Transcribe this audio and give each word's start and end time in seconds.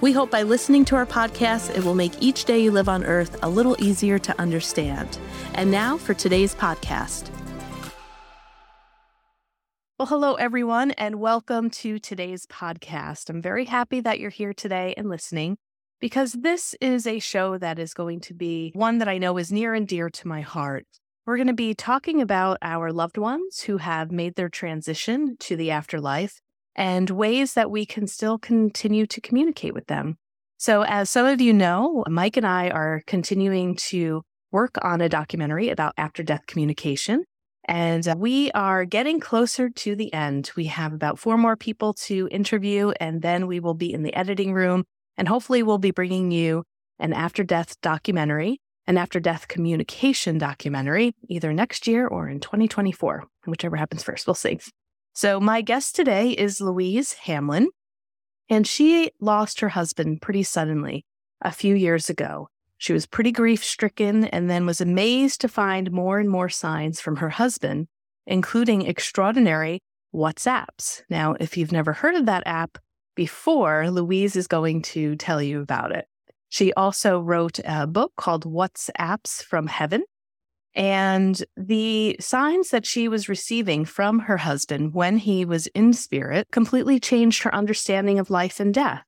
We 0.00 0.12
hope 0.12 0.30
by 0.30 0.42
listening 0.42 0.84
to 0.86 0.96
our 0.96 1.06
podcast, 1.06 1.74
it 1.76 1.84
will 1.84 1.94
make 1.94 2.20
each 2.20 2.44
day 2.46 2.58
you 2.58 2.72
live 2.72 2.88
on 2.88 3.04
earth 3.04 3.38
a 3.42 3.48
little 3.48 3.76
easier 3.78 4.18
to 4.18 4.38
understand. 4.40 5.18
And 5.54 5.70
now 5.70 5.96
for 5.96 6.14
today's 6.14 6.54
podcast. 6.54 7.30
Well, 9.96 10.06
hello, 10.06 10.34
everyone, 10.34 10.90
and 10.92 11.20
welcome 11.20 11.70
to 11.70 12.00
today's 12.00 12.44
podcast. 12.46 13.30
I'm 13.30 13.40
very 13.40 13.66
happy 13.66 14.00
that 14.00 14.18
you're 14.18 14.30
here 14.30 14.52
today 14.52 14.92
and 14.96 15.08
listening 15.08 15.56
because 16.00 16.32
this 16.32 16.74
is 16.80 17.06
a 17.06 17.20
show 17.20 17.56
that 17.58 17.78
is 17.78 17.94
going 17.94 18.18
to 18.22 18.34
be 18.34 18.72
one 18.74 18.98
that 18.98 19.08
I 19.08 19.18
know 19.18 19.38
is 19.38 19.52
near 19.52 19.74
and 19.74 19.86
dear 19.86 20.10
to 20.10 20.28
my 20.28 20.40
heart. 20.40 20.86
We're 21.24 21.36
going 21.36 21.46
to 21.46 21.54
be 21.54 21.72
talking 21.72 22.20
about 22.20 22.58
our 22.60 22.92
loved 22.92 23.16
ones 23.16 23.60
who 23.60 23.76
have 23.76 24.10
made 24.10 24.34
their 24.34 24.48
transition 24.48 25.36
to 25.38 25.54
the 25.54 25.70
afterlife 25.70 26.40
and 26.76 27.10
ways 27.10 27.54
that 27.54 27.70
we 27.70 27.86
can 27.86 28.06
still 28.06 28.38
continue 28.38 29.06
to 29.06 29.20
communicate 29.20 29.74
with 29.74 29.86
them. 29.86 30.16
So, 30.56 30.82
as 30.82 31.10
some 31.10 31.26
of 31.26 31.40
you 31.40 31.52
know, 31.52 32.04
Mike 32.08 32.36
and 32.36 32.46
I 32.46 32.70
are 32.70 33.02
continuing 33.06 33.76
to 33.88 34.22
work 34.52 34.76
on 34.82 35.00
a 35.00 35.08
documentary 35.08 35.68
about 35.68 35.94
after 35.96 36.22
death 36.22 36.46
communication. 36.46 37.24
And 37.66 38.06
uh, 38.06 38.14
we 38.16 38.50
are 38.52 38.84
getting 38.84 39.20
closer 39.20 39.68
to 39.68 39.96
the 39.96 40.12
end. 40.12 40.50
We 40.56 40.66
have 40.66 40.92
about 40.92 41.18
four 41.18 41.36
more 41.38 41.56
people 41.56 41.94
to 41.94 42.28
interview, 42.30 42.92
and 43.00 43.22
then 43.22 43.46
we 43.46 43.58
will 43.58 43.74
be 43.74 43.92
in 43.92 44.02
the 44.02 44.14
editing 44.14 44.52
room. 44.52 44.84
And 45.16 45.28
hopefully, 45.28 45.62
we'll 45.62 45.78
be 45.78 45.90
bringing 45.90 46.30
you 46.30 46.64
an 46.98 47.12
after 47.12 47.42
death 47.42 47.80
documentary, 47.80 48.60
an 48.86 48.98
after 48.98 49.18
death 49.18 49.48
communication 49.48 50.38
documentary, 50.38 51.14
either 51.28 51.52
next 51.52 51.86
year 51.86 52.06
or 52.06 52.28
in 52.28 52.40
2024, 52.40 53.24
whichever 53.46 53.76
happens 53.76 54.02
first. 54.02 54.26
We'll 54.26 54.34
see. 54.34 54.60
So, 55.16 55.38
my 55.38 55.60
guest 55.60 55.94
today 55.94 56.30
is 56.30 56.60
Louise 56.60 57.12
Hamlin, 57.12 57.68
and 58.50 58.66
she 58.66 59.12
lost 59.20 59.60
her 59.60 59.68
husband 59.68 60.20
pretty 60.20 60.42
suddenly 60.42 61.06
a 61.40 61.52
few 61.52 61.76
years 61.76 62.10
ago. 62.10 62.48
She 62.78 62.92
was 62.92 63.06
pretty 63.06 63.30
grief 63.30 63.64
stricken 63.64 64.24
and 64.24 64.50
then 64.50 64.66
was 64.66 64.80
amazed 64.80 65.40
to 65.42 65.48
find 65.48 65.92
more 65.92 66.18
and 66.18 66.28
more 66.28 66.48
signs 66.48 67.00
from 67.00 67.16
her 67.16 67.30
husband, 67.30 67.86
including 68.26 68.86
extraordinary 68.86 69.80
WhatsApps. 70.12 71.02
Now, 71.08 71.36
if 71.38 71.56
you've 71.56 71.70
never 71.70 71.92
heard 71.92 72.16
of 72.16 72.26
that 72.26 72.42
app 72.44 72.78
before, 73.14 73.88
Louise 73.92 74.34
is 74.34 74.48
going 74.48 74.82
to 74.82 75.14
tell 75.14 75.40
you 75.40 75.60
about 75.60 75.92
it. 75.92 76.08
She 76.48 76.72
also 76.74 77.20
wrote 77.20 77.60
a 77.64 77.86
book 77.86 78.12
called 78.16 78.44
WhatsApps 78.44 79.44
from 79.44 79.68
Heaven, 79.68 80.02
and 80.74 81.44
the 81.56 82.16
signs 82.18 82.70
that 82.70 82.86
she 82.86 83.08
was 83.08 83.28
receiving 83.28 83.84
from 83.84 84.20
her 84.20 84.38
husband 84.38 84.92
when 84.92 85.18
he 85.18 85.44
was 85.44 85.68
in 85.68 85.92
spirit 85.92 86.48
completely 86.50 86.98
changed 86.98 87.42
her 87.44 87.54
understanding 87.54 88.18
of 88.18 88.30
life 88.30 88.58
and 88.58 88.74
death. 88.74 89.04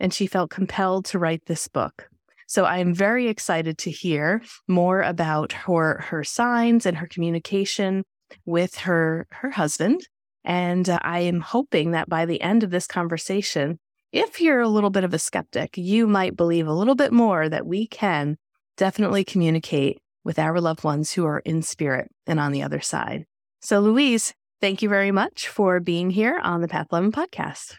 And 0.00 0.12
she 0.12 0.26
felt 0.26 0.50
compelled 0.50 1.04
to 1.06 1.18
write 1.18 1.46
this 1.46 1.68
book. 1.68 2.08
So 2.46 2.64
I 2.64 2.78
am 2.78 2.94
very 2.94 3.28
excited 3.28 3.78
to 3.78 3.90
hear 3.90 4.42
more 4.68 5.02
about 5.02 5.52
her, 5.52 6.04
her 6.08 6.24
signs 6.24 6.86
and 6.86 6.96
her 6.96 7.06
communication 7.06 8.04
with 8.44 8.76
her, 8.78 9.26
her 9.30 9.50
husband. 9.50 10.00
And 10.44 10.88
uh, 10.88 10.98
I 11.02 11.20
am 11.20 11.40
hoping 11.40 11.92
that 11.92 12.08
by 12.08 12.26
the 12.26 12.40
end 12.40 12.62
of 12.62 12.70
this 12.70 12.86
conversation, 12.86 13.78
if 14.12 14.40
you're 14.40 14.60
a 14.60 14.68
little 14.68 14.90
bit 14.90 15.04
of 15.04 15.14
a 15.14 15.18
skeptic, 15.18 15.76
you 15.78 16.06
might 16.06 16.36
believe 16.36 16.66
a 16.66 16.74
little 16.74 16.94
bit 16.94 17.12
more 17.12 17.48
that 17.48 17.66
we 17.66 17.86
can 17.86 18.36
definitely 18.76 19.24
communicate 19.24 20.01
with 20.24 20.38
our 20.38 20.60
loved 20.60 20.84
ones 20.84 21.12
who 21.12 21.24
are 21.26 21.40
in 21.40 21.62
spirit 21.62 22.10
and 22.26 22.38
on 22.38 22.52
the 22.52 22.62
other 22.62 22.80
side. 22.80 23.24
So, 23.60 23.80
Louise, 23.80 24.34
thank 24.60 24.82
you 24.82 24.88
very 24.88 25.10
much 25.10 25.48
for 25.48 25.80
being 25.80 26.10
here 26.10 26.38
on 26.42 26.60
the 26.60 26.68
Path 26.68 26.88
11 26.92 27.12
podcast. 27.12 27.76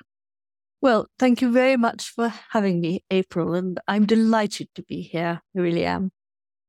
Well, 0.82 1.08
thank 1.18 1.42
you 1.42 1.52
very 1.52 1.78
much 1.78 2.10
for 2.10 2.34
having 2.52 2.82
me, 2.82 3.04
April, 3.10 3.54
and 3.54 3.80
I'm 3.88 4.06
delighted 4.06 4.68
to 4.76 4.84
be 4.84 5.02
here. 5.02 5.42
I 5.56 5.60
really 5.60 5.86
am. 5.86 6.12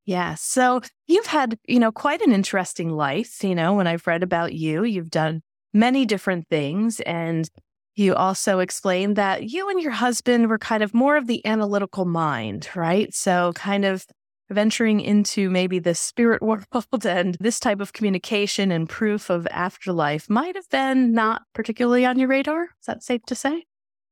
Yeah. 0.06 0.34
So 0.34 0.82
you've 1.06 1.26
had, 1.26 1.58
you 1.66 1.80
know, 1.80 1.90
quite 1.90 2.20
an 2.20 2.32
interesting 2.32 2.90
life. 2.90 3.42
You 3.42 3.54
know, 3.54 3.74
when 3.74 3.86
I've 3.86 4.06
read 4.06 4.22
about 4.22 4.52
you, 4.52 4.84
you've 4.84 5.10
done 5.10 5.42
many 5.72 6.04
different 6.06 6.48
things. 6.48 7.00
And 7.00 7.48
you 7.96 8.14
also 8.14 8.58
explained 8.58 9.16
that 9.16 9.50
you 9.50 9.68
and 9.68 9.80
your 9.80 9.92
husband 9.92 10.48
were 10.48 10.58
kind 10.58 10.82
of 10.82 10.94
more 10.94 11.16
of 11.16 11.26
the 11.26 11.44
analytical 11.46 12.04
mind, 12.04 12.68
right? 12.74 13.12
So 13.14 13.52
kind 13.54 13.84
of 13.84 14.06
venturing 14.50 15.00
into 15.00 15.50
maybe 15.50 15.78
the 15.78 15.94
spirit 15.94 16.42
world 16.42 16.64
and 17.04 17.36
this 17.40 17.60
type 17.60 17.80
of 17.80 17.92
communication 17.92 18.70
and 18.70 18.88
proof 18.88 19.30
of 19.30 19.46
afterlife 19.50 20.28
might 20.28 20.54
have 20.54 20.68
been 20.70 21.12
not 21.12 21.42
particularly 21.54 22.04
on 22.04 22.18
your 22.18 22.28
radar. 22.28 22.64
Is 22.64 22.86
that 22.86 23.02
safe 23.02 23.22
to 23.26 23.34
say? 23.34 23.64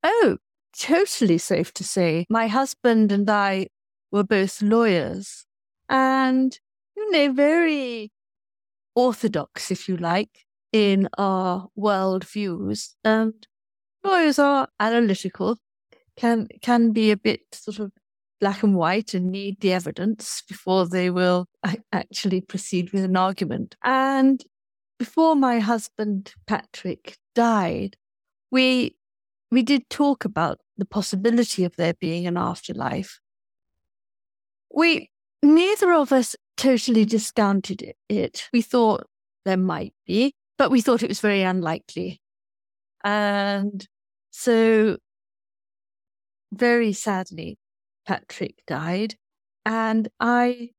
Oh, 0.02 0.38
totally 0.78 1.38
safe 1.38 1.72
to 1.74 1.84
say. 1.84 2.26
My 2.28 2.48
husband 2.48 3.12
and 3.12 3.28
I 3.28 3.68
were 4.10 4.24
both 4.24 4.62
lawyers 4.62 5.46
and, 5.88 6.58
you 6.96 7.10
know, 7.10 7.32
very 7.32 8.10
orthodox, 8.94 9.70
if 9.70 9.88
you 9.88 9.96
like, 9.96 10.44
in 10.72 11.08
our 11.18 11.68
world 11.76 12.24
views. 12.24 12.96
And 13.04 13.34
lawyers 14.04 14.38
are 14.38 14.68
analytical, 14.80 15.58
can 16.16 16.48
can 16.60 16.92
be 16.92 17.10
a 17.10 17.16
bit 17.16 17.40
sort 17.52 17.78
of 17.78 17.92
black 18.42 18.64
and 18.64 18.74
white 18.74 19.14
and 19.14 19.30
need 19.30 19.60
the 19.60 19.72
evidence 19.72 20.42
before 20.48 20.84
they 20.84 21.08
will 21.10 21.46
actually 21.92 22.40
proceed 22.40 22.92
with 22.92 23.04
an 23.04 23.16
argument. 23.16 23.76
And 23.84 24.44
before 24.98 25.36
my 25.36 25.60
husband 25.60 26.34
Patrick 26.48 27.18
died, 27.36 27.96
we 28.50 28.96
we 29.52 29.62
did 29.62 29.88
talk 29.88 30.24
about 30.24 30.58
the 30.76 30.84
possibility 30.84 31.62
of 31.62 31.76
there 31.76 31.94
being 31.94 32.26
an 32.26 32.36
afterlife. 32.36 33.20
We 34.74 35.10
neither 35.40 35.92
of 35.92 36.10
us 36.10 36.34
totally 36.56 37.04
discounted 37.04 37.94
it. 38.08 38.48
We 38.52 38.60
thought 38.60 39.06
there 39.44 39.56
might 39.56 39.94
be, 40.04 40.34
but 40.58 40.72
we 40.72 40.80
thought 40.80 41.04
it 41.04 41.08
was 41.08 41.20
very 41.20 41.42
unlikely. 41.42 42.20
And 43.04 43.86
so 44.32 44.96
very 46.52 46.92
sadly, 46.92 47.56
Patrick 48.06 48.62
died. 48.66 49.16
And 49.64 50.08
I 50.18 50.70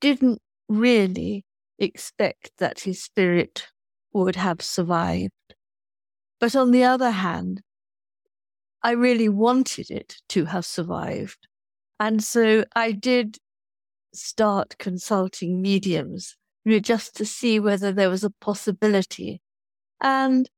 didn't 0.00 0.40
really 0.68 1.44
expect 1.78 2.52
that 2.58 2.80
his 2.80 3.02
spirit 3.02 3.68
would 4.12 4.36
have 4.36 4.62
survived. 4.62 5.32
But 6.40 6.54
on 6.56 6.70
the 6.70 6.84
other 6.84 7.10
hand, 7.10 7.62
I 8.82 8.92
really 8.92 9.28
wanted 9.28 9.90
it 9.90 10.16
to 10.30 10.46
have 10.46 10.64
survived. 10.64 11.48
And 11.98 12.22
so 12.22 12.64
I 12.76 12.92
did 12.92 13.38
start 14.14 14.78
consulting 14.78 15.60
mediums 15.60 16.36
just 16.80 17.16
to 17.16 17.24
see 17.24 17.58
whether 17.58 17.92
there 17.92 18.10
was 18.10 18.24
a 18.24 18.30
possibility. 18.30 19.40
And 20.00 20.48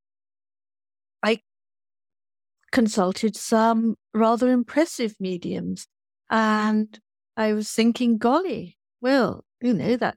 consulted 2.73 3.37
some 3.37 3.97
rather 4.15 4.51
impressive 4.51 5.15
mediums. 5.21 5.87
And 6.31 6.99
I 7.37 7.53
was 7.53 7.71
thinking, 7.71 8.19
golly, 8.19 8.77
well, 9.01 9.45
you 9.61 9.75
know, 9.75 9.97
that 9.97 10.17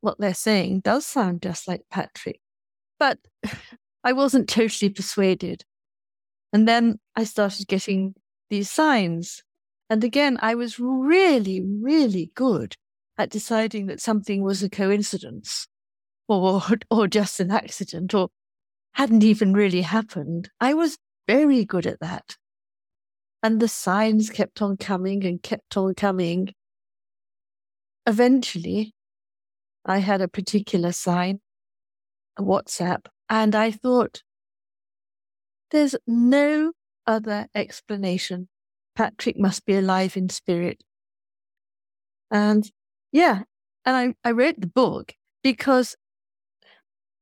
what 0.00 0.18
they're 0.18 0.34
saying 0.34 0.80
does 0.80 1.06
sound 1.06 1.42
just 1.42 1.68
like 1.68 1.82
Patrick. 1.90 2.40
But 2.98 3.18
I 4.04 4.12
wasn't 4.12 4.48
totally 4.48 4.90
persuaded. 4.90 5.64
And 6.52 6.68
then 6.68 6.98
I 7.16 7.24
started 7.24 7.66
getting 7.68 8.14
these 8.50 8.70
signs. 8.70 9.42
And 9.88 10.04
again, 10.04 10.38
I 10.42 10.54
was 10.54 10.78
really, 10.78 11.62
really 11.62 12.30
good 12.34 12.76
at 13.16 13.30
deciding 13.30 13.86
that 13.86 14.00
something 14.00 14.42
was 14.42 14.62
a 14.62 14.68
coincidence 14.68 15.68
or, 16.28 16.62
or 16.90 17.06
just 17.06 17.40
an 17.40 17.50
accident 17.50 18.14
or 18.14 18.28
hadn't 18.94 19.22
even 19.22 19.52
really 19.52 19.82
happened. 19.82 20.50
I 20.60 20.74
was 20.74 20.98
very 21.26 21.64
good 21.64 21.86
at 21.86 22.00
that. 22.00 22.36
And 23.42 23.60
the 23.60 23.68
signs 23.68 24.30
kept 24.30 24.62
on 24.62 24.76
coming 24.76 25.24
and 25.24 25.42
kept 25.42 25.76
on 25.76 25.94
coming. 25.94 26.54
Eventually, 28.06 28.94
I 29.84 29.98
had 29.98 30.20
a 30.20 30.28
particular 30.28 30.92
sign, 30.92 31.40
a 32.38 32.42
WhatsApp, 32.42 33.06
and 33.28 33.54
I 33.54 33.70
thought, 33.70 34.22
there's 35.70 35.96
no 36.06 36.72
other 37.06 37.48
explanation. 37.54 38.48
Patrick 38.94 39.38
must 39.38 39.64
be 39.64 39.74
alive 39.74 40.16
in 40.16 40.28
spirit. 40.28 40.84
And 42.30 42.70
yeah, 43.10 43.42
And 43.84 44.14
I, 44.24 44.28
I 44.28 44.32
wrote 44.32 44.60
the 44.60 44.66
book 44.66 45.14
because 45.42 45.96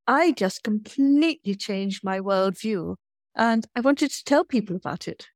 I 0.06 0.32
just 0.32 0.62
completely 0.62 1.54
changed 1.54 2.04
my 2.04 2.20
worldview 2.20 2.96
and 3.36 3.66
I 3.74 3.80
wanted 3.80 4.10
to 4.10 4.24
tell 4.24 4.44
people 4.44 4.76
about 4.76 5.08
it. 5.08 5.28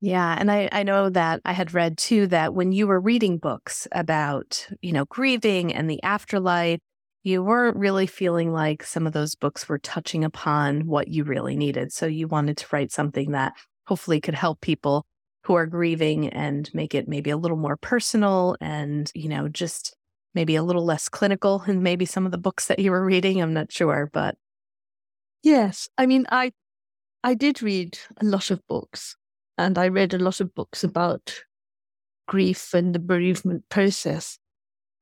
Yeah. 0.00 0.34
And 0.38 0.50
I, 0.50 0.68
I 0.72 0.82
know 0.82 1.10
that 1.10 1.40
I 1.44 1.52
had 1.52 1.74
read 1.74 1.98
too 1.98 2.26
that 2.28 2.54
when 2.54 2.72
you 2.72 2.86
were 2.86 3.00
reading 3.00 3.36
books 3.36 3.86
about, 3.92 4.66
you 4.80 4.92
know, 4.92 5.04
grieving 5.04 5.74
and 5.74 5.90
the 5.90 6.02
afterlife, 6.02 6.80
you 7.22 7.42
weren't 7.42 7.76
really 7.76 8.06
feeling 8.06 8.50
like 8.50 8.82
some 8.82 9.06
of 9.06 9.12
those 9.12 9.34
books 9.34 9.68
were 9.68 9.78
touching 9.78 10.24
upon 10.24 10.86
what 10.86 11.08
you 11.08 11.22
really 11.22 11.54
needed. 11.54 11.92
So 11.92 12.06
you 12.06 12.28
wanted 12.28 12.56
to 12.58 12.66
write 12.72 12.92
something 12.92 13.32
that 13.32 13.52
hopefully 13.86 14.22
could 14.22 14.34
help 14.34 14.62
people 14.62 15.04
who 15.44 15.54
are 15.54 15.66
grieving 15.66 16.28
and 16.28 16.70
make 16.72 16.94
it 16.94 17.08
maybe 17.08 17.28
a 17.28 17.36
little 17.36 17.58
more 17.58 17.76
personal 17.76 18.56
and, 18.60 19.10
you 19.14 19.28
know, 19.28 19.48
just 19.48 19.94
maybe 20.34 20.56
a 20.56 20.62
little 20.62 20.84
less 20.84 21.10
clinical 21.10 21.62
and 21.66 21.82
maybe 21.82 22.06
some 22.06 22.24
of 22.24 22.32
the 22.32 22.38
books 22.38 22.66
that 22.68 22.78
you 22.78 22.90
were 22.90 23.04
reading. 23.04 23.42
I'm 23.42 23.52
not 23.52 23.70
sure, 23.70 24.08
but 24.10 24.36
yes, 25.42 25.90
I 25.98 26.06
mean, 26.06 26.24
I 26.30 26.52
I 27.22 27.34
did 27.34 27.62
read 27.62 27.98
a 28.20 28.24
lot 28.24 28.50
of 28.50 28.66
books, 28.66 29.16
and 29.58 29.76
I 29.78 29.88
read 29.88 30.14
a 30.14 30.18
lot 30.18 30.40
of 30.40 30.54
books 30.54 30.82
about 30.84 31.42
grief 32.26 32.72
and 32.74 32.94
the 32.94 32.98
bereavement 32.98 33.68
process. 33.68 34.38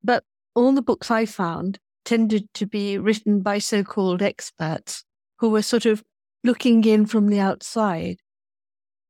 But 0.03 0.25
all 0.55 0.73
the 0.73 0.83
books 0.83 1.11
I 1.11 1.27
found 1.27 1.79
tended 2.05 2.53
to 2.55 2.67
be 2.67 2.99
written 2.99 3.41
by 3.41 3.59
so-called 3.59 4.23
experts 4.23 5.05
who 5.39 5.51
were 5.51 5.63
sort 5.63 5.87
of 5.87 6.03
looking 6.43 6.85
in 6.85 7.07
from 7.07 7.29
the 7.29 7.41
outside. 7.41 8.19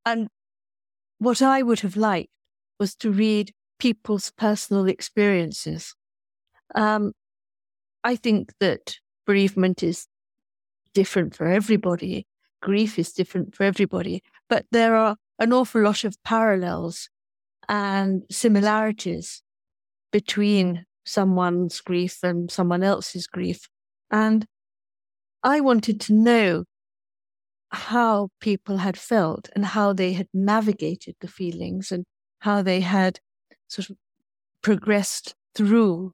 And 0.05 0.27
what 1.17 1.41
I 1.41 1.61
would 1.61 1.79
have 1.81 1.95
liked 1.95 2.29
was 2.79 2.95
to 2.95 3.11
read 3.11 3.53
people's 3.79 4.31
personal 4.31 4.87
experiences 4.87 5.95
um, 6.75 7.13
I 8.03 8.15
think 8.15 8.53
that 8.59 8.97
bereavement 9.25 9.83
is 9.83 10.07
different 10.93 11.35
for 11.35 11.47
everybody. 11.47 12.25
Grief 12.61 12.99
is 12.99 13.13
different 13.13 13.55
for 13.55 13.63
everybody, 13.63 14.21
but 14.49 14.65
there 14.71 14.95
are 14.95 15.15
an 15.39 15.53
awful 15.53 15.81
lot 15.81 16.03
of 16.03 16.21
parallels 16.23 17.09
and 17.67 18.23
similarities 18.29 19.41
between 20.11 20.85
someone's 21.05 21.79
grief 21.81 22.19
and 22.23 22.51
someone 22.51 22.83
else's 22.83 23.27
grief. 23.27 23.69
And 24.11 24.45
I 25.43 25.61
wanted 25.61 26.01
to 26.01 26.13
know 26.13 26.65
how 27.71 28.29
people 28.41 28.77
had 28.77 28.97
felt 28.97 29.49
and 29.55 29.65
how 29.65 29.93
they 29.93 30.13
had 30.13 30.27
navigated 30.33 31.15
the 31.21 31.27
feelings 31.27 31.91
and 31.91 32.05
how 32.39 32.61
they 32.61 32.81
had 32.81 33.19
sort 33.67 33.89
of 33.89 33.97
progressed 34.61 35.35
through 35.55 36.13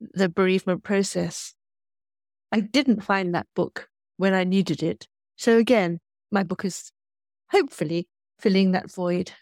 the 0.00 0.28
bereavement 0.28 0.82
process. 0.82 1.54
I 2.50 2.60
didn't 2.60 3.02
find 3.02 3.34
that 3.34 3.46
book 3.54 3.88
when 4.16 4.34
I 4.34 4.44
needed 4.44 4.82
it. 4.82 5.06
So 5.36 5.58
again, 5.58 5.98
my 6.30 6.42
book 6.42 6.64
is 6.64 6.90
hopefully 7.50 8.08
filling 8.38 8.72
that 8.72 8.90
void. 8.90 9.32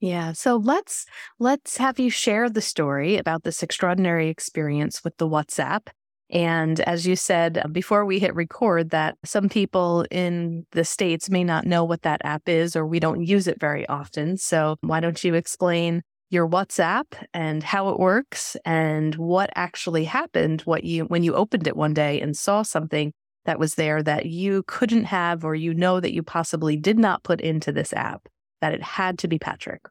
Yeah. 0.00 0.32
So 0.32 0.56
let's 0.56 1.06
let's 1.38 1.78
have 1.78 1.98
you 1.98 2.10
share 2.10 2.50
the 2.50 2.60
story 2.60 3.16
about 3.16 3.44
this 3.44 3.62
extraordinary 3.62 4.28
experience 4.28 5.02
with 5.02 5.16
the 5.16 5.28
WhatsApp. 5.28 5.88
And 6.28 6.80
as 6.80 7.06
you 7.06 7.16
said 7.16 7.58
uh, 7.58 7.68
before 7.68 8.04
we 8.04 8.18
hit 8.18 8.34
record, 8.34 8.90
that 8.90 9.16
some 9.24 9.48
people 9.48 10.04
in 10.10 10.66
the 10.72 10.84
States 10.84 11.30
may 11.30 11.44
not 11.44 11.64
know 11.64 11.84
what 11.84 12.02
that 12.02 12.20
app 12.24 12.48
is 12.48 12.76
or 12.76 12.86
we 12.86 13.00
don't 13.00 13.24
use 13.24 13.46
it 13.46 13.60
very 13.60 13.88
often. 13.88 14.36
So 14.36 14.76
why 14.80 15.00
don't 15.00 15.22
you 15.22 15.34
explain 15.34 16.02
your 16.28 16.48
WhatsApp 16.48 17.06
and 17.32 17.62
how 17.62 17.88
it 17.90 17.98
works 18.00 18.56
and 18.64 19.14
what 19.14 19.50
actually 19.54 20.04
happened 20.04 20.62
what 20.62 20.82
you 20.82 21.04
when 21.04 21.22
you 21.22 21.34
opened 21.34 21.68
it 21.68 21.76
one 21.76 21.94
day 21.94 22.20
and 22.20 22.36
saw 22.36 22.62
something 22.62 23.12
that 23.46 23.58
was 23.58 23.76
there 23.76 24.02
that 24.02 24.26
you 24.26 24.62
couldn't 24.66 25.04
have 25.04 25.44
or 25.44 25.54
you 25.54 25.72
know 25.72 26.00
that 26.00 26.12
you 26.12 26.22
possibly 26.22 26.76
did 26.76 26.98
not 26.98 27.22
put 27.22 27.40
into 27.40 27.72
this 27.72 27.92
app 27.92 28.28
that 28.60 28.74
it 28.74 28.82
had 28.82 29.18
to 29.20 29.28
be 29.28 29.38
Patrick. 29.38 29.82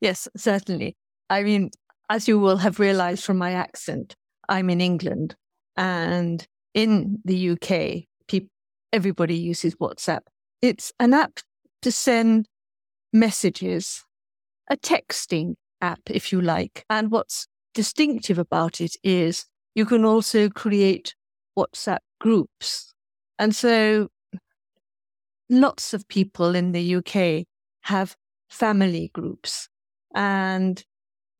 Yes, 0.00 0.28
certainly. 0.36 0.96
I 1.30 1.42
mean, 1.42 1.70
as 2.10 2.28
you 2.28 2.38
will 2.38 2.58
have 2.58 2.78
realized 2.78 3.24
from 3.24 3.38
my 3.38 3.52
accent, 3.52 4.16
I'm 4.48 4.68
in 4.68 4.80
England 4.80 5.34
and 5.76 6.46
in 6.74 7.18
the 7.24 7.50
UK, 7.50 8.04
people, 8.28 8.50
everybody 8.92 9.36
uses 9.36 9.74
WhatsApp. 9.76 10.20
It's 10.60 10.92
an 10.98 11.14
app 11.14 11.40
to 11.82 11.92
send 11.92 12.46
messages 13.12 14.04
a 14.70 14.76
texting 14.76 15.54
app, 15.80 16.00
if 16.06 16.32
you 16.32 16.40
like. 16.40 16.84
And 16.88 17.10
what's 17.10 17.46
distinctive 17.74 18.38
about 18.38 18.80
it 18.80 18.96
is 19.02 19.46
you 19.74 19.84
can 19.84 20.04
also 20.04 20.48
create 20.48 21.14
WhatsApp 21.58 21.98
groups. 22.20 22.92
And 23.38 23.54
so 23.54 24.08
lots 25.48 25.92
of 25.94 26.06
people 26.08 26.54
in 26.54 26.72
the 26.72 26.96
UK 26.96 27.46
have 27.82 28.16
family 28.48 29.10
groups 29.12 29.68
and 30.14 30.82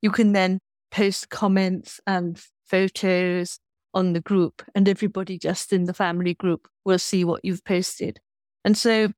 you 0.00 0.10
can 0.10 0.32
then 0.32 0.58
post 0.90 1.28
comments 1.28 2.00
and 2.06 2.40
photos 2.66 3.58
on 3.94 4.12
the 4.12 4.20
group 4.20 4.62
and 4.74 4.88
everybody 4.88 5.38
just 5.38 5.72
in 5.72 5.84
the 5.84 5.94
family 5.94 6.34
group 6.34 6.68
will 6.84 6.98
see 6.98 7.24
what 7.24 7.44
you've 7.44 7.64
posted. 7.64 8.18
And 8.64 8.76
so, 8.76 9.08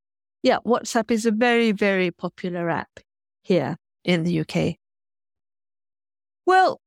yeah, 0.43 0.59
WhatsApp 0.67 1.11
is 1.11 1.27
a 1.27 1.31
very, 1.31 1.73
very 1.73 2.11
popular 2.11 2.69
app 2.69 3.01
here 3.43 3.77
in 4.05 4.25
the 4.25 4.41
UK? 4.41 4.77
Well, 6.47 6.81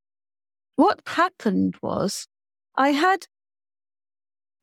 what 0.76 1.02
happened 1.06 1.76
was 1.82 2.28
I 2.76 2.90
had 2.90 3.28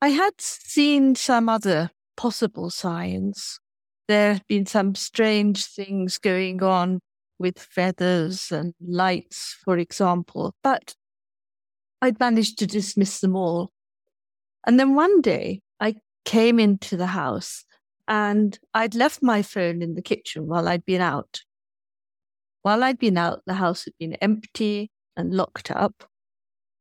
I 0.01 0.09
had 0.09 0.39
seen 0.39 1.15
some 1.15 1.49
other 1.49 1.91
possible 2.17 2.69
signs. 2.69 3.59
There 4.07 4.33
had 4.33 4.47
been 4.47 4.65
some 4.65 4.93
strange 4.95 5.65
things 5.65 6.17
going 6.17 6.61
on 6.61 6.99
with 7.39 7.59
feathers 7.59 8.51
and 8.51 8.73
lights, 8.79 9.57
for 9.63 9.77
example, 9.77 10.53
but 10.63 10.95
I'd 12.01 12.19
managed 12.19 12.59
to 12.59 12.67
dismiss 12.67 13.19
them 13.19 13.35
all. 13.35 13.71
And 14.67 14.79
then 14.79 14.95
one 14.95 15.21
day 15.21 15.61
I 15.79 15.95
came 16.23 16.59
into 16.59 16.97
the 16.97 17.07
house 17.07 17.65
and 18.07 18.57
I'd 18.73 18.95
left 18.95 19.23
my 19.23 19.41
phone 19.41 19.81
in 19.81 19.95
the 19.95 20.01
kitchen 20.01 20.47
while 20.47 20.67
I'd 20.67 20.85
been 20.85 21.01
out. 21.01 21.41
While 22.61 22.83
I'd 22.83 22.99
been 22.99 23.17
out, 23.17 23.41
the 23.45 23.55
house 23.55 23.85
had 23.85 23.93
been 23.99 24.13
empty 24.15 24.91
and 25.15 25.33
locked 25.33 25.71
up 25.71 26.09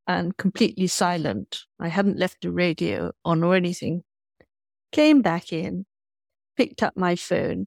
and 0.07 0.37
completely 0.37 0.87
silent. 0.87 1.65
I 1.81 1.89
hadn't 1.89 2.19
left 2.19 2.43
the 2.43 2.51
radio 2.51 3.13
on 3.25 3.43
or 3.43 3.55
anything. 3.55 4.03
Came 4.93 5.23
back 5.23 5.53
in, 5.53 5.87
picked 6.57 6.83
up 6.83 6.97
my 6.97 7.17
phone, 7.17 7.67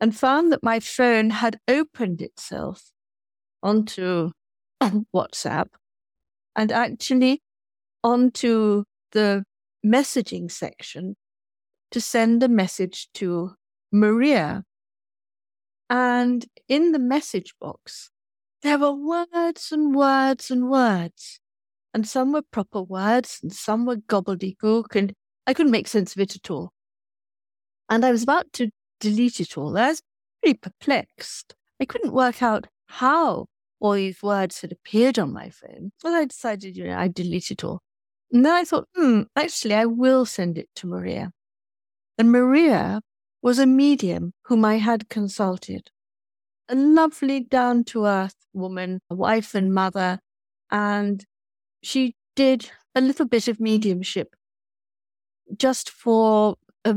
and 0.00 0.16
found 0.16 0.52
that 0.52 0.62
my 0.62 0.80
phone 0.80 1.30
had 1.30 1.58
opened 1.68 2.22
itself 2.22 2.90
onto 3.62 4.30
WhatsApp 5.14 5.68
and 6.56 6.72
actually 6.72 7.42
onto 8.02 8.84
the 9.12 9.44
messaging 9.84 10.50
section 10.50 11.16
to 11.90 12.00
send 12.00 12.42
a 12.42 12.48
message 12.48 13.08
to 13.14 13.54
Maria, 13.92 14.64
and 15.88 16.46
in 16.68 16.92
the 16.92 16.98
message 17.00 17.54
box, 17.60 18.10
there 18.62 18.78
were 18.78 18.92
words 18.92 19.72
and 19.72 19.94
words 19.94 20.50
and 20.50 20.70
words. 20.70 21.40
And 21.92 22.06
some 22.06 22.32
were 22.32 22.42
proper 22.42 22.82
words 22.82 23.40
and 23.42 23.52
some 23.52 23.84
were 23.84 23.96
gobbledygook, 23.96 24.94
and 24.94 25.12
I 25.46 25.54
couldn't 25.54 25.72
make 25.72 25.88
sense 25.88 26.14
of 26.14 26.20
it 26.20 26.36
at 26.36 26.50
all. 26.50 26.72
And 27.88 28.04
I 28.04 28.12
was 28.12 28.22
about 28.22 28.52
to 28.54 28.70
delete 29.00 29.40
it 29.40 29.58
all. 29.58 29.76
I 29.76 29.88
was 29.88 30.02
pretty 30.42 30.58
perplexed. 30.58 31.54
I 31.80 31.84
couldn't 31.84 32.12
work 32.12 32.42
out 32.42 32.68
how 32.86 33.46
all 33.80 33.92
these 33.92 34.22
words 34.22 34.60
had 34.60 34.72
appeared 34.72 35.18
on 35.18 35.32
my 35.32 35.50
phone. 35.50 35.90
Well, 36.04 36.14
I 36.14 36.26
decided, 36.26 36.76
you 36.76 36.84
know, 36.84 36.98
I'd 36.98 37.14
delete 37.14 37.50
it 37.50 37.64
all. 37.64 37.80
And 38.30 38.44
then 38.44 38.52
I 38.52 38.64
thought, 38.64 38.88
hmm, 38.94 39.22
actually, 39.34 39.74
I 39.74 39.86
will 39.86 40.24
send 40.24 40.58
it 40.58 40.68
to 40.76 40.86
Maria. 40.86 41.32
And 42.18 42.30
Maria 42.30 43.00
was 43.42 43.58
a 43.58 43.66
medium 43.66 44.32
whom 44.44 44.64
I 44.64 44.76
had 44.76 45.08
consulted. 45.08 45.90
A 46.68 46.74
lovely, 46.74 47.40
down 47.40 47.84
to 47.84 48.04
earth 48.04 48.36
woman, 48.52 49.00
a 49.10 49.14
wife 49.14 49.54
and 49.54 49.74
mother, 49.74 50.20
and 50.70 51.24
she 51.82 52.14
did 52.36 52.70
a 52.94 53.00
little 53.00 53.26
bit 53.26 53.48
of 53.48 53.60
mediumship 53.60 54.34
just 55.56 55.90
for 55.90 56.56
a, 56.84 56.96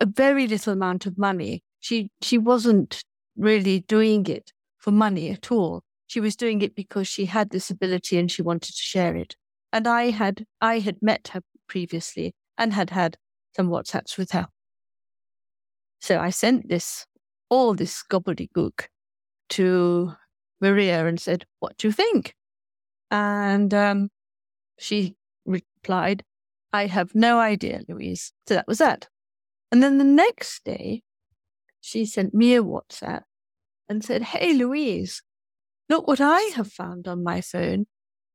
a 0.00 0.06
very 0.06 0.46
little 0.46 0.72
amount 0.72 1.06
of 1.06 1.18
money. 1.18 1.62
She 1.80 2.10
she 2.22 2.38
wasn't 2.38 3.04
really 3.36 3.80
doing 3.80 4.26
it 4.26 4.52
for 4.78 4.90
money 4.90 5.30
at 5.30 5.50
all. 5.50 5.82
She 6.06 6.20
was 6.20 6.36
doing 6.36 6.62
it 6.62 6.74
because 6.74 7.06
she 7.06 7.26
had 7.26 7.50
this 7.50 7.70
ability 7.70 8.18
and 8.18 8.30
she 8.30 8.42
wanted 8.42 8.74
to 8.74 8.82
share 8.82 9.14
it. 9.16 9.36
And 9.72 9.86
I 9.86 10.10
had 10.10 10.46
I 10.60 10.78
had 10.78 11.02
met 11.02 11.28
her 11.28 11.42
previously 11.68 12.34
and 12.56 12.72
had 12.72 12.90
had 12.90 13.16
some 13.54 13.68
WhatsApps 13.68 14.16
with 14.18 14.32
her. 14.32 14.48
So 16.00 16.18
I 16.18 16.30
sent 16.30 16.68
this, 16.68 17.06
all 17.48 17.74
this 17.74 18.02
gobbledygook 18.08 18.86
to 19.50 20.12
Maria 20.60 21.06
and 21.06 21.20
said, 21.20 21.44
What 21.60 21.76
do 21.76 21.88
you 21.88 21.92
think? 21.92 22.34
And 23.10 23.72
um, 23.72 24.10
she 24.78 25.16
replied, 25.46 26.24
I 26.72 26.86
have 26.86 27.14
no 27.14 27.38
idea, 27.38 27.80
Louise. 27.88 28.32
So 28.46 28.54
that 28.54 28.68
was 28.68 28.78
that. 28.78 29.08
And 29.72 29.82
then 29.82 29.98
the 29.98 30.04
next 30.04 30.64
day, 30.64 31.02
she 31.80 32.04
sent 32.04 32.34
me 32.34 32.54
a 32.54 32.62
WhatsApp 32.62 33.22
and 33.88 34.04
said, 34.04 34.22
Hey, 34.22 34.52
Louise, 34.54 35.22
look 35.88 36.06
what 36.06 36.20
I 36.20 36.40
have 36.54 36.70
found 36.70 37.08
on 37.08 37.22
my 37.22 37.40
phone, 37.40 37.86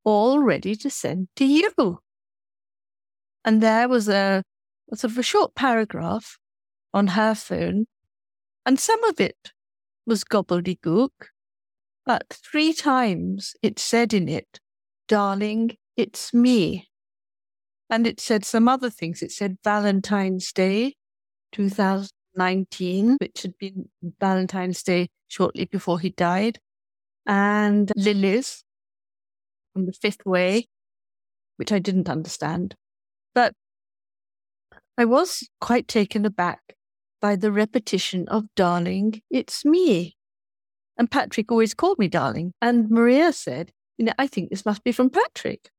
all 0.04 0.40
ready 0.40 0.76
to 0.76 0.90
send 0.90 1.28
to 1.36 1.46
you. 1.46 2.00
And 3.46 3.62
there 3.62 3.88
was 3.88 4.08
a, 4.08 4.44
a 4.92 4.96
sort 4.96 5.12
of 5.12 5.18
a 5.18 5.24
short 5.24 5.54
paragraph 5.56 6.38
on 6.94 7.08
her 7.08 7.36
phone, 7.36 7.86
and 8.66 8.80
some 8.80 9.04
of 9.04 9.20
it 9.20 9.52
was 10.06 10.24
gobbledygook, 10.24 11.30
but 12.06 12.40
three 12.52 12.74
times 12.74 13.54
it 13.62 13.80
said 13.80 14.14
in 14.14 14.28
it, 14.28 14.60
Darling, 15.08 15.78
it's 15.96 16.34
me. 16.34 16.88
And 17.90 18.08
it 18.08 18.20
said 18.20 18.46
some 18.46 18.68
other 18.68 18.90
things. 18.90 19.22
It 19.22 19.32
said 19.32 19.58
Valentine's 19.64 20.52
Day 20.52 20.96
2019, 21.52 23.18
which 23.20 23.44
had 23.44 23.58
been 23.58 23.90
Valentine's 24.20 24.82
Day 24.84 25.10
shortly 25.28 25.66
before 25.66 26.00
he 26.00 26.10
died, 26.10 26.60
and 27.26 27.92
lilies 27.96 28.64
from 29.74 29.86
the 29.86 29.94
fifth 29.94 30.26
way, 30.26 30.68
which 31.58 31.72
I 31.72 31.80
didn't 31.80 32.10
understand. 32.10 32.76
But 33.36 33.54
I 34.98 35.06
was 35.06 35.48
quite 35.60 35.88
taken 35.88 36.26
aback 36.26 36.76
by 37.22 37.36
the 37.36 37.52
repetition 37.52 38.28
of 38.28 38.54
darling, 38.56 39.22
it's 39.30 39.64
me. 39.64 40.16
And 40.98 41.10
Patrick 41.10 41.52
always 41.52 41.74
called 41.74 42.00
me 42.00 42.08
darling. 42.08 42.54
And 42.62 42.90
Maria 42.90 43.34
said, 43.34 43.72
you 43.98 44.06
know, 44.06 44.14
I 44.18 44.28
think 44.28 44.50
this 44.50 44.66
must 44.66 44.84
be 44.84 44.92
from 44.92 45.10
Patrick. 45.10 45.70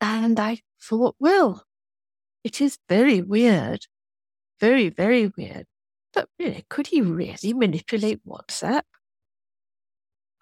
And 0.00 0.38
I 0.38 0.60
thought, 0.82 1.16
well, 1.18 1.64
it 2.44 2.60
is 2.60 2.78
very 2.88 3.22
weird. 3.22 3.86
Very, 4.60 4.88
very 4.88 5.32
weird. 5.36 5.66
But 6.12 6.28
really, 6.38 6.64
could 6.68 6.88
he 6.88 7.00
really 7.00 7.52
manipulate 7.54 8.26
WhatsApp? 8.26 8.82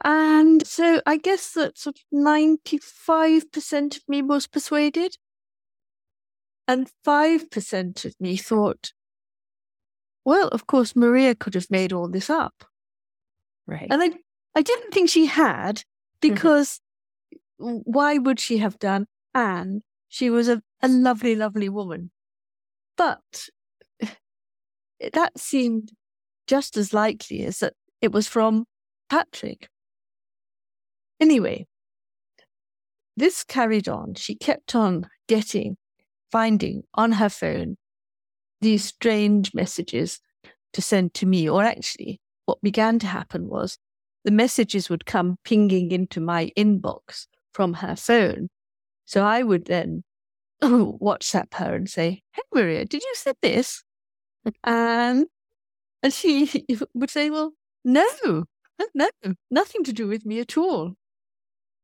And 0.03 0.67
so 0.67 1.03
I 1.07 1.19
guess 1.19 1.53
that 1.53 1.79
sort 1.79 1.99
of 1.99 2.05
95% 2.13 3.97
of 3.97 4.03
me 4.09 4.23
was 4.23 4.47
persuaded. 4.47 5.17
And 6.67 6.91
5% 7.07 8.05
of 8.05 8.15
me 8.19 8.37
thought, 8.37 8.93
well, 10.25 10.49
of 10.49 10.67
course, 10.67 10.97
Maria 10.97 11.35
could 11.35 11.55
have 11.55 11.71
made 11.71 11.93
all 11.93 12.09
this 12.09 12.31
up. 12.31 12.65
Right. 13.71 13.87
And 13.91 14.03
I, 14.03 14.11
I 14.55 14.63
didn't 14.63 14.93
think 14.93 15.09
she 15.09 15.27
had 15.27 15.85
Mm-hmm. 16.21 16.35
because 16.35 16.81
why 17.57 18.19
would 18.19 18.41
she 18.41 18.59
have 18.59 18.79
done? 18.79 19.07
And 19.35 19.83
she 20.09 20.31
was 20.31 20.49
a, 20.49 20.63
a 20.83 20.89
lovely, 20.89 21.35
lovely 21.35 21.69
woman. 21.69 22.11
But 22.97 23.49
that 25.13 25.39
seemed 25.39 25.93
just 26.47 26.77
as 26.77 26.93
likely 26.93 27.45
as 27.45 27.61
that 27.61 27.75
it 28.01 28.13
was 28.13 28.27
from 28.27 28.65
Patrick. 29.09 29.69
Anyway, 31.21 31.67
this 33.17 33.45
carried 33.45 33.89
on. 33.89 34.15
She 34.15 34.35
kept 34.35 34.75
on 34.75 35.07
getting, 35.29 35.77
finding 36.33 36.83
on 36.95 37.13
her 37.13 37.29
phone 37.29 37.77
these 38.61 38.85
strange 38.85 39.55
messages 39.55 40.21
to 40.73 40.83
send 40.83 41.15
to 41.15 41.27
me. 41.27 41.49
Or 41.49 41.63
actually, 41.63 42.21
what 42.51 42.61
began 42.63 42.99
to 42.99 43.07
happen 43.07 43.49
was 43.49 43.79
the 44.25 44.33
messages 44.33 44.91
would 44.91 45.07
come 45.07 45.37
pinging 45.45 45.93
into 45.93 46.21
my 46.21 46.51
inbox 46.57 47.29
from 47.53 47.75
her 47.75 47.95
phone. 47.95 48.49
So 49.05 49.23
I 49.25 49.45
would 49.45 49.67
then 49.67 50.03
WhatsApp 50.63 51.55
her 51.55 51.77
and 51.77 51.89
say, 51.89 52.23
Hey, 52.33 52.43
Maria, 52.53 52.85
did 52.87 53.03
you 53.03 53.15
send 53.15 53.37
this? 53.41 53.85
And, 54.65 55.27
and 56.03 56.13
she 56.13 56.67
would 56.95 57.11
say, 57.11 57.31
Well, 57.31 57.53
no, 57.85 58.05
no, 58.97 59.09
nothing 59.49 59.85
to 59.85 59.93
do 59.93 60.09
with 60.09 60.27
me 60.27 60.41
at 60.41 60.59
all. 60.59 60.95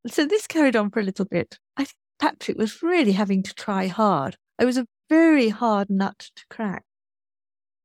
So 0.09 0.27
this 0.27 0.49
carried 0.49 0.75
on 0.75 0.91
for 0.91 0.99
a 0.99 1.05
little 1.05 1.27
bit. 1.27 1.61
I 1.77 1.85
think 1.85 1.97
Patrick 2.19 2.59
was 2.59 2.83
really 2.83 3.13
having 3.13 3.45
to 3.45 3.55
try 3.55 3.87
hard. 3.87 4.37
I 4.59 4.65
was 4.65 4.79
a 4.79 4.87
very 5.09 5.49
hard 5.51 5.91
nut 5.91 6.31
to 6.35 6.43
crack. 6.51 6.83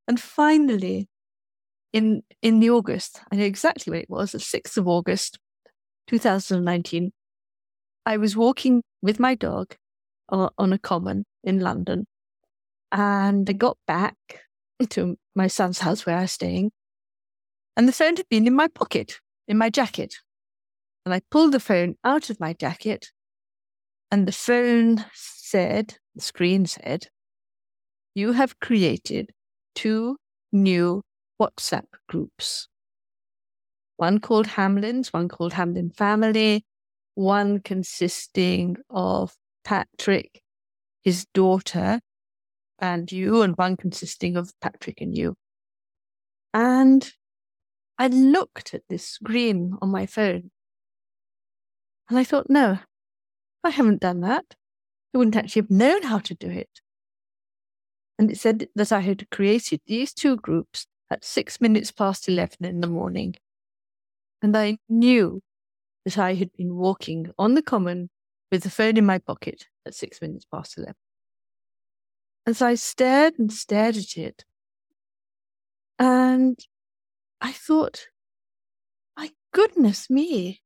And 0.08 0.20
finally, 0.20 1.10
in 1.94 2.24
in 2.42 2.60
the 2.60 2.70
August, 2.70 3.22
I 3.32 3.36
know 3.36 3.44
exactly 3.44 3.92
when 3.92 4.02
it 4.02 4.10
was, 4.10 4.32
the 4.32 4.38
6th 4.38 4.78
of 4.78 4.88
August, 4.88 5.40
2019, 6.08 7.12
I 8.06 8.18
was 8.18 8.36
walking 8.36 8.84
with 9.02 9.20
my 9.20 9.36
dog 9.36 9.76
on, 10.30 10.50
on 10.58 10.74
a 10.74 10.80
common 10.80 11.26
in 11.44 11.60
London. 11.60 12.06
And 12.92 13.50
I 13.50 13.54
got 13.54 13.78
back 13.88 14.16
to 14.90 15.18
my 15.36 15.48
son's 15.48 15.80
house 15.80 16.06
where 16.06 16.18
I 16.18 16.24
was 16.24 16.32
staying. 16.32 16.72
And 17.78 17.88
the 17.88 17.94
phone 17.94 18.18
had 18.18 18.28
been 18.30 18.48
in 18.48 18.56
my 18.56 18.68
pocket, 18.68 19.20
in 19.48 19.58
my 19.58 19.70
jacket. 19.70 20.16
And 21.06 21.14
I 21.14 21.22
pulled 21.32 21.54
the 21.54 21.60
phone 21.60 21.96
out 22.04 22.30
of 22.30 22.40
my 22.40 22.54
jacket. 22.54 23.12
And 24.12 24.28
the 24.28 24.34
phone 24.34 25.06
said, 25.14 25.98
the 26.16 26.22
screen 26.22 26.66
said, 26.66 27.08
You 28.14 28.34
have 28.34 28.60
created 28.60 29.32
two 29.74 30.18
new 30.52 31.02
WhatsApp 31.42 31.88
groups. 32.08 32.68
One 33.98 34.20
called 34.20 34.46
Hamlin's, 34.46 35.12
one 35.12 35.28
called 35.28 35.54
Hamlin 35.54 35.90
Family, 35.90 36.64
one 37.16 37.62
consisting 37.62 38.78
of 38.92 39.34
Patrick, 39.64 40.44
his 41.02 41.26
daughter, 41.34 42.00
and 42.78 43.12
you, 43.12 43.42
and 43.42 43.56
one 43.56 43.76
consisting 43.76 44.38
of 44.38 44.52
Patrick 44.62 45.02
and 45.02 45.18
you. 45.18 45.36
And 46.54 47.12
I 47.98 48.08
looked 48.08 48.76
at 48.76 48.84
this 48.88 49.08
screen 49.08 49.78
on 49.82 49.90
my 49.90 50.06
phone 50.06 50.52
and 52.08 52.20
I 52.20 52.24
thought, 52.24 52.50
no, 52.50 52.78
I 53.64 53.70
haven't 53.72 54.02
done 54.02 54.22
that. 54.22 54.46
I 55.14 55.18
wouldn't 55.18 55.36
actually 55.36 55.64
have 55.64 55.72
known 55.72 56.04
how 56.04 56.20
to 56.20 56.36
do 56.36 56.50
it. 56.50 56.82
And 58.20 58.30
it 58.30 58.38
said 58.38 58.68
that 58.76 58.92
I 58.92 59.00
had 59.00 59.30
created 59.32 59.82
these 59.88 60.14
two 60.14 60.38
groups 60.38 60.86
at 61.12 61.26
six 61.26 61.60
minutes 61.60 61.92
past 61.92 62.28
11 62.30 62.66
in 62.66 62.80
the 62.80 62.88
morning. 62.88 63.36
And 64.42 64.56
I 64.58 64.78
knew 64.88 65.42
that 66.06 66.18
I 66.18 66.34
had 66.36 66.52
been 66.54 66.76
walking 66.76 67.30
on 67.38 67.54
the 67.54 67.62
common 67.62 68.10
with 68.52 68.64
the 68.64 68.70
phone 68.70 68.98
in 68.98 69.06
my 69.06 69.20
pocket 69.20 69.68
at 69.86 69.94
six 69.94 70.22
minutes 70.22 70.46
past 70.52 70.78
11. 70.78 70.96
And 72.46 72.58
so 72.58 72.68
I 72.68 72.76
stared 72.76 73.38
and 73.38 73.52
stared 73.52 73.98
at 73.98 74.18
it. 74.18 74.46
And 76.00 76.58
I 77.42 77.52
thought, 77.52 78.08
my 79.16 79.32
goodness 79.54 80.10
me, 80.10 80.62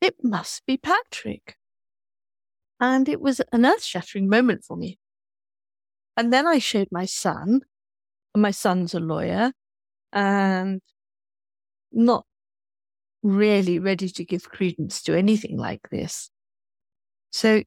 it 0.00 0.16
must 0.22 0.64
be 0.66 0.76
Patrick. 0.76 1.56
And 2.80 3.08
it 3.08 3.20
was 3.20 3.40
an 3.52 3.66
earth 3.66 3.82
shattering 3.82 4.28
moment 4.28 4.64
for 4.64 4.76
me. 4.76 4.98
And 6.16 6.32
then 6.32 6.46
I 6.46 6.58
showed 6.58 6.88
my 6.90 7.04
son, 7.04 7.62
my 8.34 8.50
son's 8.50 8.94
a 8.94 9.00
lawyer, 9.00 9.52
and 10.12 10.80
not 11.92 12.24
really 13.22 13.78
ready 13.78 14.08
to 14.08 14.24
give 14.24 14.48
credence 14.48 15.02
to 15.02 15.16
anything 15.16 15.56
like 15.56 15.88
this. 15.90 16.30
So 17.30 17.62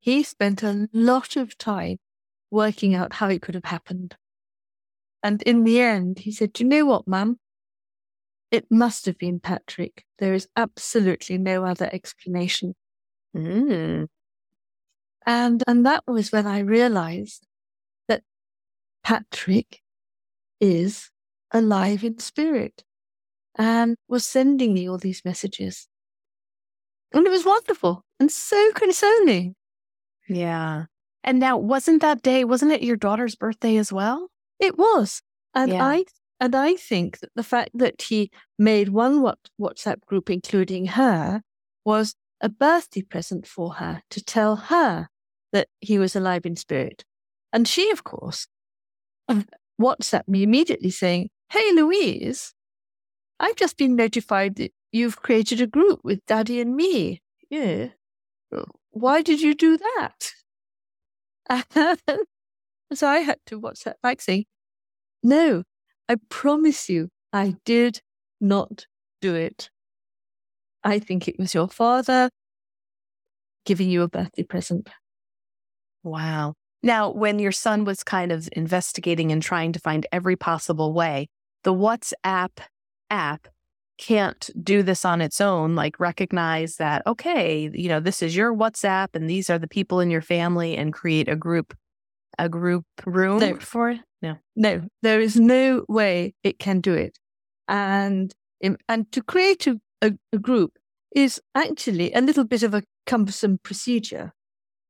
he 0.00 0.22
spent 0.22 0.62
a 0.62 0.88
lot 0.92 1.36
of 1.36 1.56
time 1.58 1.98
working 2.50 2.94
out 2.94 3.14
how 3.14 3.28
it 3.28 3.42
could 3.42 3.54
have 3.54 3.64
happened. 3.64 4.16
And 5.22 5.42
in 5.42 5.64
the 5.64 5.80
end, 5.80 6.20
he 6.20 6.32
said, 6.32 6.52
Do 6.52 6.64
you 6.64 6.68
know 6.68 6.86
what, 6.86 7.08
Mum? 7.08 7.38
It 8.50 8.66
must 8.70 9.06
have 9.06 9.18
been 9.18 9.40
Patrick. 9.40 10.04
There 10.18 10.32
is 10.32 10.48
absolutely 10.56 11.38
no 11.38 11.64
other 11.64 11.90
explanation. 11.92 12.74
Mm. 13.36 14.06
And, 15.26 15.62
and 15.66 15.84
that 15.84 16.04
was 16.06 16.32
when 16.32 16.46
I 16.46 16.60
realized 16.60 17.46
Patrick 19.08 19.80
is 20.60 21.08
alive 21.50 22.04
in 22.04 22.18
spirit 22.18 22.84
and 23.56 23.96
was 24.06 24.26
sending 24.26 24.74
me 24.74 24.86
all 24.86 24.98
these 24.98 25.22
messages. 25.24 25.88
And 27.14 27.26
it 27.26 27.30
was 27.30 27.46
wonderful 27.46 28.04
and 28.20 28.30
so 28.30 28.70
consoling. 28.74 29.54
Yeah. 30.28 30.84
And 31.24 31.38
now, 31.38 31.56
wasn't 31.56 32.02
that 32.02 32.20
day, 32.20 32.44
wasn't 32.44 32.72
it 32.72 32.82
your 32.82 32.96
daughter's 32.96 33.34
birthday 33.34 33.78
as 33.78 33.90
well? 33.90 34.28
It 34.60 34.76
was. 34.76 35.22
And 35.54 35.72
Yeah. 35.72 35.86
I 35.86 36.04
and 36.38 36.54
I 36.54 36.74
think 36.74 37.20
that 37.20 37.30
the 37.34 37.42
fact 37.42 37.70
that 37.72 38.02
he 38.02 38.30
made 38.58 38.90
one 38.90 39.22
what, 39.22 39.38
WhatsApp 39.58 40.04
group 40.04 40.28
including 40.28 40.84
her 40.84 41.40
was 41.82 42.14
a 42.42 42.50
birthday 42.50 43.00
present 43.00 43.46
for 43.46 43.76
her 43.76 44.02
to 44.10 44.22
tell 44.22 44.56
her 44.56 45.08
that 45.54 45.68
he 45.80 45.98
was 45.98 46.14
alive 46.14 46.44
in 46.44 46.56
spirit. 46.56 47.06
And 47.54 47.66
she, 47.66 47.90
of 47.90 48.04
course, 48.04 48.46
WhatsApped 49.80 50.28
me 50.28 50.42
immediately 50.42 50.90
saying, 50.90 51.30
Hey 51.50 51.72
Louise, 51.72 52.54
I've 53.40 53.56
just 53.56 53.76
been 53.76 53.96
notified 53.96 54.56
that 54.56 54.72
you've 54.92 55.22
created 55.22 55.60
a 55.60 55.66
group 55.66 56.00
with 56.02 56.24
daddy 56.26 56.60
and 56.60 56.74
me. 56.74 57.22
Yeah. 57.50 57.88
Uh, 58.54 58.64
why 58.90 59.22
did 59.22 59.40
you 59.40 59.54
do 59.54 59.78
that? 59.78 60.32
so 62.92 63.08
I 63.08 63.18
had 63.18 63.38
to 63.46 63.60
WhatsApp 63.60 63.94
back 64.02 64.20
saying, 64.20 64.44
no, 65.22 65.64
I 66.08 66.16
promise 66.28 66.88
you, 66.88 67.08
I 67.32 67.56
did 67.64 68.00
not 68.40 68.86
do 69.20 69.34
it. 69.34 69.70
I 70.84 70.98
think 70.98 71.28
it 71.28 71.38
was 71.38 71.54
your 71.54 71.68
father 71.68 72.30
giving 73.64 73.90
you 73.90 74.02
a 74.02 74.08
birthday 74.08 74.44
present. 74.44 74.88
Wow. 76.02 76.54
Now, 76.82 77.10
when 77.10 77.38
your 77.38 77.52
son 77.52 77.84
was 77.84 78.04
kind 78.04 78.30
of 78.30 78.48
investigating 78.52 79.32
and 79.32 79.42
trying 79.42 79.72
to 79.72 79.80
find 79.80 80.06
every 80.12 80.36
possible 80.36 80.92
way, 80.92 81.28
the 81.64 81.74
WhatsApp 81.74 82.50
app 83.10 83.48
can't 83.98 84.48
do 84.62 84.82
this 84.82 85.04
on 85.04 85.20
its 85.20 85.40
own, 85.40 85.74
like 85.74 85.98
recognize 85.98 86.76
that, 86.76 87.02
okay, 87.06 87.68
you 87.74 87.88
know, 87.88 87.98
this 87.98 88.22
is 88.22 88.36
your 88.36 88.54
WhatsApp 88.54 89.08
and 89.14 89.28
these 89.28 89.50
are 89.50 89.58
the 89.58 89.68
people 89.68 89.98
in 89.98 90.10
your 90.10 90.22
family 90.22 90.76
and 90.76 90.92
create 90.92 91.28
a 91.28 91.34
group, 91.34 91.76
a 92.38 92.48
group 92.48 92.84
room 93.04 93.40
no. 93.40 93.56
for 93.56 93.90
it? 93.90 94.00
No. 94.22 94.36
No, 94.54 94.82
there 95.02 95.20
is 95.20 95.36
no 95.36 95.84
way 95.88 96.34
it 96.44 96.60
can 96.60 96.80
do 96.80 96.94
it. 96.94 97.18
And, 97.66 98.32
and 98.88 99.10
to 99.12 99.22
create 99.22 99.66
a, 99.66 99.80
a, 100.00 100.12
a 100.32 100.38
group 100.38 100.78
is 101.14 101.40
actually 101.54 102.12
a 102.12 102.20
little 102.20 102.44
bit 102.44 102.62
of 102.62 102.74
a 102.74 102.84
cumbersome 103.04 103.58
procedure. 103.62 104.32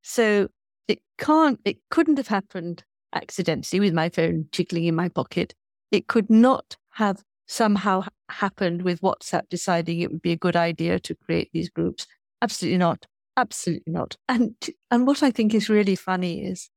So 0.03 0.49
it 0.89 1.01
can't, 1.19 1.61
it 1.65 1.79
couldn't 1.91 2.17
have 2.17 2.29
happened 2.29 2.85
accidentally 3.13 3.81
with 3.81 3.95
my 3.95 4.09
phone 4.09 4.47
jiggling 4.53 4.85
in 4.85 4.95
my 4.95 5.09
pocket. 5.09 5.55
It 5.91 6.09
could 6.09 6.29
not 6.29 6.77
have 6.93 7.23
somehow 7.47 8.05
happened 8.29 8.83
with 8.83 9.01
WhatsApp 9.01 9.49
deciding 9.49 10.01
it 10.01 10.11
would 10.11 10.23
be 10.23 10.33
a 10.33 10.37
good 10.37 10.57
idea 10.57 10.99
to 11.01 11.15
create 11.15 11.51
these 11.53 11.71
groups. 11.71 12.07
Absolutely 12.43 12.79
not. 12.79 13.07
Absolutely 13.37 13.93
not. 13.93 14.17
And 14.29 14.55
and 14.91 15.07
what 15.07 15.23
I 15.23 15.31
think 15.31 15.55
is 15.55 15.69
really 15.69 15.95
funny 15.95 16.45
is 16.45 16.69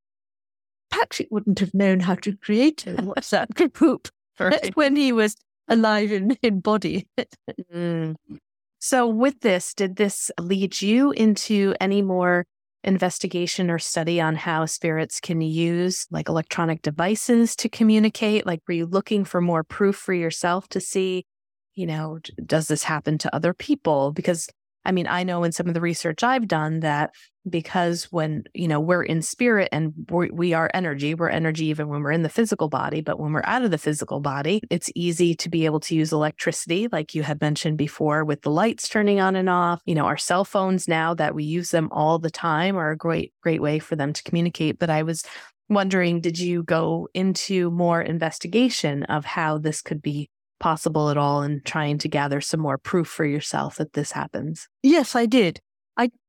Patrick 0.92 1.28
wouldn't 1.32 1.60
have 1.60 1.74
known 1.74 2.02
how 2.02 2.16
to 2.16 2.36
create 2.38 2.86
a 2.86 2.94
WhatsApp 2.96 3.74
group 3.74 4.10
right. 4.40 4.76
when 4.76 4.96
he 4.96 5.12
was 5.12 5.36
alive 5.68 6.12
in, 6.12 6.38
in 6.42 6.60
body. 6.60 7.08
mm. 7.74 8.16
So 8.80 9.08
with 9.08 9.42
this, 9.42 9.76
did 9.76 9.96
this 9.96 10.32
lead 10.40 10.82
you 10.82 11.12
into 11.12 11.76
any 11.80 12.02
more 12.02 12.46
investigation 12.84 13.70
or 13.70 13.80
study 13.80 14.20
on 14.20 14.36
how 14.36 14.66
spirits 14.66 15.20
can 15.20 15.42
use 15.42 16.08
like 16.12 16.30
electronic 16.30 16.82
devices 16.82 17.56
to 17.58 17.70
communicate? 17.70 18.46
Like, 18.46 18.62
were 18.68 18.74
you 18.74 18.86
looking 18.86 19.24
for 19.24 19.42
more 19.42 19.64
proof 19.64 19.96
for 19.96 20.14
yourself 20.14 20.68
to 20.70 20.80
see, 20.80 21.26
you 21.76 21.86
know, 21.86 22.20
does 22.46 22.68
this 22.68 22.84
happen 22.84 23.18
to 23.20 23.36
other 23.36 23.54
people? 23.54 24.12
Because 24.12 24.50
I 24.84 24.92
mean, 24.92 25.08
I 25.08 25.24
know 25.24 25.44
in 25.44 25.52
some 25.52 25.68
of 25.68 25.74
the 25.74 25.82
research 25.82 26.24
I've 26.24 26.48
done 26.48 26.80
that 26.80 27.12
because 27.50 28.06
when, 28.06 28.44
you 28.54 28.68
know, 28.68 28.80
we're 28.80 29.04
in 29.04 29.22
spirit 29.22 29.70
and 29.72 29.94
we're, 30.10 30.30
we 30.32 30.54
are 30.54 30.70
energy, 30.74 31.16
we're 31.16 31.30
energy 31.30 31.66
even 31.66 31.88
when 31.88 32.02
we're 32.02 32.12
in 32.12 32.22
the 32.22 32.30
physical 32.30 32.70
body, 32.70 33.02
but 33.02 33.20
when 33.20 33.34
we're 33.34 33.42
out 33.46 33.64
of 33.64 33.72
the 33.72 33.78
physical 33.78 34.20
body, 34.20 34.62
it's 34.70 34.92
easy 34.96 35.34
to 35.36 35.50
be 35.50 35.66
able 35.66 35.80
to 35.80 35.96
use 35.96 36.12
electricity, 36.12 36.88
like 36.92 37.16
you 37.16 37.24
had 37.24 37.42
mentioned 37.42 37.78
before, 37.78 38.24
with 38.24 38.42
the 38.44 38.52
lights 38.52 38.88
turning 38.88 39.20
on 39.20 39.36
and 39.36 39.50
off. 39.50 39.82
You 39.86 39.96
know, 39.96 40.06
our 40.06 40.18
cell 40.18 40.46
phones 40.46 40.88
now 40.88 41.14
that 41.16 41.34
we 41.34 41.44
use 41.44 41.72
them 41.72 41.90
all 41.92 42.20
the 42.20 42.32
time 42.32 42.78
are 42.78 42.92
a 42.92 42.98
great, 42.98 43.34
great 43.42 43.62
way 43.62 43.80
for 43.80 43.96
them 43.96 44.14
to 44.14 44.24
communicate. 44.24 44.78
But 44.78 44.90
I 44.90 45.04
was 45.04 45.24
wondering, 45.70 46.22
did 46.22 46.38
you 46.38 46.64
go 46.64 47.08
into 47.14 47.72
more 47.72 48.02
investigation 48.02 49.04
of 49.04 49.26
how 49.26 49.58
this 49.58 49.82
could 49.82 50.02
be 50.02 50.30
possible 50.60 51.10
at 51.10 51.18
all 51.18 51.42
and 51.42 51.66
trying 51.66 51.98
to 51.98 52.08
gather 52.08 52.40
some 52.40 52.60
more 52.60 52.78
proof 52.78 53.08
for 53.08 53.26
yourself 53.26 53.78
that 53.78 53.94
this 53.94 54.12
happens? 54.12 54.68
Yes, 54.84 55.16
I 55.16 55.26
did. 55.26 55.60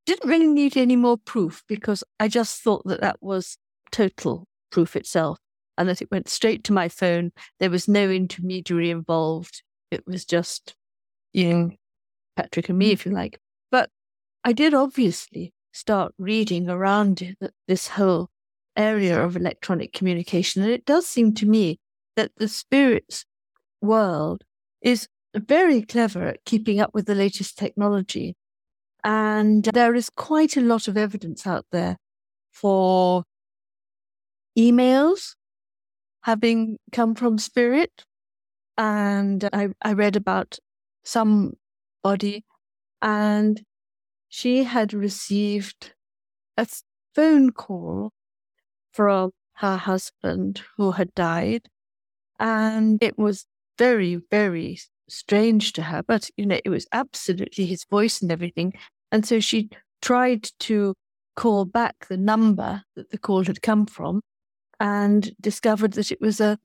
Didn't 0.07 0.29
really 0.29 0.49
need 0.49 0.77
any 0.77 0.97
more 0.97 1.17
proof 1.17 1.63
because 1.69 2.03
I 2.19 2.29
just 2.29 2.61
thought 2.61 2.83
that 2.87 3.01
that 3.01 3.23
was 3.23 3.57
total 3.91 4.47
proof 4.71 4.97
itself 4.97 5.39
and 5.79 5.89
that 5.89 6.03
it 6.03 6.11
went 6.11 6.29
straight 6.29 6.65
to 6.65 6.73
my 6.73 6.89
phone. 6.89 7.33
There 7.61 7.71
was 7.71 7.89
no 7.89 8.11
intermediary 8.11 8.91
involved. 8.91 9.63
It 9.91 10.05
was 10.07 10.25
just, 10.25 10.75
you 11.33 11.53
know, 11.53 11.71
Patrick 12.37 12.69
and 12.69 12.79
me, 12.79 12.91
if 12.91 13.05
you 13.05 13.11
mm-hmm. 13.11 13.19
like. 13.19 13.41
But 13.71 13.91
I 14.45 14.53
did 14.53 14.75
obviously 14.75 15.53
start 15.73 16.15
reading 16.19 16.69
around 16.69 17.37
this 17.69 17.89
whole 17.89 18.31
area 18.77 19.23
of 19.23 19.37
electronic 19.37 19.93
communication. 19.93 20.63
And 20.63 20.73
it 20.73 20.85
does 20.85 21.07
seem 21.07 21.35
to 21.35 21.47
me 21.47 21.79
that 22.17 22.33
the 22.37 22.49
spirits 22.49 23.25
world 23.81 24.45
is 24.81 25.09
very 25.35 25.83
clever 25.83 26.25
at 26.29 26.45
keeping 26.45 26.81
up 26.81 26.91
with 26.93 27.07
the 27.07 27.15
latest 27.15 27.57
technology. 27.57 28.37
And 29.05 29.65
there 29.65 29.95
is 29.95 30.11
quite 30.11 30.57
a 30.57 30.61
lot 30.61 30.89
of 30.89 30.97
evidence 30.97 31.47
out 31.47 31.67
there 31.73 31.97
for 32.51 33.25
emails 34.57 35.35
having 36.23 36.79
come 36.93 37.15
from 37.15 37.39
spirit. 37.39 38.05
And 38.79 39.49
I, 39.53 39.69
I 39.83 39.93
read 39.93 40.17
about 40.17 40.59
somebody 41.05 42.45
and 43.01 43.63
she 44.29 44.65
had 44.65 44.95
received 44.95 45.95
a 46.57 46.67
phone 47.15 47.51
call 47.51 48.13
from 48.93 49.33
her 49.55 49.77
husband 49.77 50.63
who 50.77 50.93
had 50.93 51.15
died. 51.15 51.69
And 52.39 53.03
it 53.03 53.19
was 53.19 53.47
very, 53.79 54.21
very 54.31 54.79
strange 55.09 55.73
to 55.75 55.83
her. 55.83 56.03
But, 56.03 56.31
you 56.37 56.47
know, 56.47 56.61
it 56.65 56.71
was 56.71 56.87
absolutely 56.93 57.67
his 57.67 57.85
voice 57.85 58.23
and 58.23 58.33
everything. 58.33 58.73
And 59.13 59.27
so 59.27 59.39
she 59.39 59.69
tried 60.01 60.49
to 60.61 60.95
call 61.37 61.65
back 61.65 62.07
the 62.09 62.17
number 62.17 62.83
that 62.97 63.11
the 63.11 63.19
call 63.19 63.45
had 63.45 63.63
come 63.63 63.87
from 63.87 64.23
and 64.81 65.31
discovered 65.41 65.93
that 65.93 66.11
it 66.11 66.21
was 66.21 66.41
a, 66.41 66.59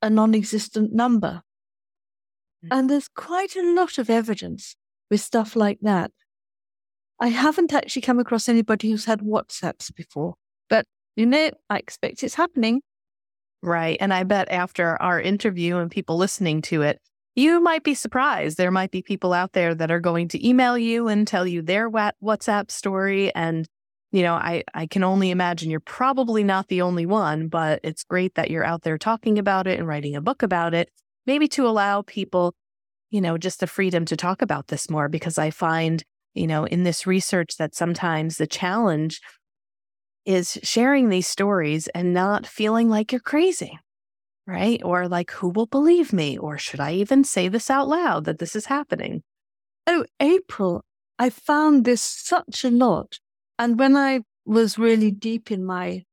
a 0.00 0.08
non 0.08 0.34
existent 0.34 0.94
number. 0.94 1.42
Mm. 2.64 2.68
And 2.70 2.90
there's 2.90 3.08
quite 3.08 3.56
a 3.56 3.74
lot 3.74 3.98
of 3.98 4.08
evidence 4.08 4.76
with 5.10 5.20
stuff 5.20 5.56
like 5.56 5.78
that. 5.82 6.12
I 7.18 7.28
haven't 7.28 7.72
actually 7.74 8.02
come 8.02 8.18
across 8.18 8.48
anybody 8.48 8.90
who's 8.90 9.04
had 9.04 9.20
WhatsApps 9.20 9.94
before, 9.94 10.36
but 10.70 10.86
you 11.16 11.26
know, 11.26 11.50
I 11.68 11.78
expect 11.78 12.22
it's 12.22 12.36
happening. 12.36 12.80
Right. 13.62 13.98
And 14.00 14.14
I 14.14 14.22
bet 14.22 14.50
after 14.50 15.00
our 15.02 15.20
interview 15.20 15.76
and 15.76 15.90
people 15.90 16.16
listening 16.16 16.62
to 16.62 16.80
it, 16.80 16.98
you 17.34 17.60
might 17.60 17.84
be 17.84 17.94
surprised. 17.94 18.56
There 18.56 18.70
might 18.70 18.90
be 18.90 19.02
people 19.02 19.32
out 19.32 19.52
there 19.52 19.74
that 19.74 19.90
are 19.90 20.00
going 20.00 20.28
to 20.28 20.46
email 20.46 20.76
you 20.76 21.08
and 21.08 21.26
tell 21.26 21.46
you 21.46 21.62
their 21.62 21.90
WhatsApp 21.90 22.70
story. 22.70 23.34
And, 23.34 23.66
you 24.12 24.22
know, 24.22 24.34
I, 24.34 24.64
I 24.74 24.86
can 24.86 25.04
only 25.04 25.30
imagine 25.30 25.70
you're 25.70 25.80
probably 25.80 26.42
not 26.42 26.68
the 26.68 26.82
only 26.82 27.06
one, 27.06 27.48
but 27.48 27.80
it's 27.82 28.02
great 28.02 28.34
that 28.34 28.50
you're 28.50 28.64
out 28.64 28.82
there 28.82 28.98
talking 28.98 29.38
about 29.38 29.66
it 29.66 29.78
and 29.78 29.86
writing 29.86 30.16
a 30.16 30.20
book 30.20 30.42
about 30.42 30.74
it, 30.74 30.90
maybe 31.26 31.46
to 31.48 31.66
allow 31.66 32.02
people, 32.02 32.54
you 33.10 33.20
know, 33.20 33.38
just 33.38 33.60
the 33.60 33.66
freedom 33.66 34.04
to 34.06 34.16
talk 34.16 34.42
about 34.42 34.68
this 34.68 34.90
more. 34.90 35.08
Because 35.08 35.38
I 35.38 35.50
find, 35.50 36.02
you 36.34 36.46
know, 36.46 36.64
in 36.64 36.82
this 36.82 37.06
research 37.06 37.56
that 37.58 37.74
sometimes 37.74 38.38
the 38.38 38.46
challenge 38.46 39.20
is 40.26 40.58
sharing 40.62 41.08
these 41.08 41.26
stories 41.26 41.88
and 41.88 42.12
not 42.12 42.46
feeling 42.46 42.88
like 42.88 43.12
you're 43.12 43.20
crazy, 43.20 43.78
right? 44.46 44.80
Or 44.84 45.08
like, 45.08 45.30
who 45.32 45.48
will 45.48 45.66
believe 45.66 46.12
me? 46.12 46.38
Or 46.38 46.58
should 46.58 46.80
I 46.80 46.92
even 46.94 47.24
say 47.24 47.48
this 47.48 47.70
out 47.70 47.88
loud 47.88 48.24
that 48.24 48.38
this 48.38 48.56
is 48.56 48.66
happening? 48.66 49.22
Oh, 49.86 50.04
April, 50.20 50.84
I 51.18 51.30
found 51.30 51.84
this 51.84 52.02
such 52.02 52.64
a 52.64 52.70
lot. 52.70 53.18
And 53.58 53.78
when 53.78 53.96
I 53.96 54.20
was 54.46 54.78
really 54.78 55.10
deep 55.10 55.50
in 55.50 55.64
my 55.64 56.04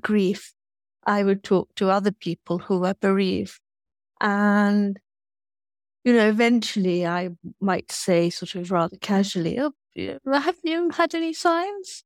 grief, 0.00 0.52
I 1.04 1.22
would 1.22 1.42
talk 1.42 1.74
to 1.76 1.90
other 1.90 2.12
people 2.12 2.58
who 2.58 2.80
were 2.80 2.94
bereaved. 2.94 3.60
And, 4.20 4.98
you 6.04 6.12
know, 6.12 6.28
eventually 6.28 7.06
I 7.06 7.30
might 7.60 7.92
say, 7.92 8.30
sort 8.30 8.54
of 8.54 8.70
rather 8.70 8.96
casually, 8.96 9.58
Oh, 9.58 9.72
have 10.30 10.56
you 10.62 10.90
had 10.90 11.14
any 11.14 11.32
signs? 11.32 12.04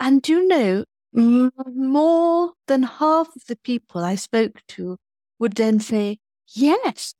And 0.00 0.22
do 0.22 0.32
you 0.32 0.48
know, 0.48 0.84
more 1.14 2.52
than 2.66 2.82
half 2.82 3.28
of 3.36 3.46
the 3.46 3.56
people 3.56 4.04
I 4.04 4.16
spoke 4.16 4.60
to 4.68 4.96
would 5.38 5.54
then 5.54 5.80
say, 5.80 6.18
yes. 6.54 7.14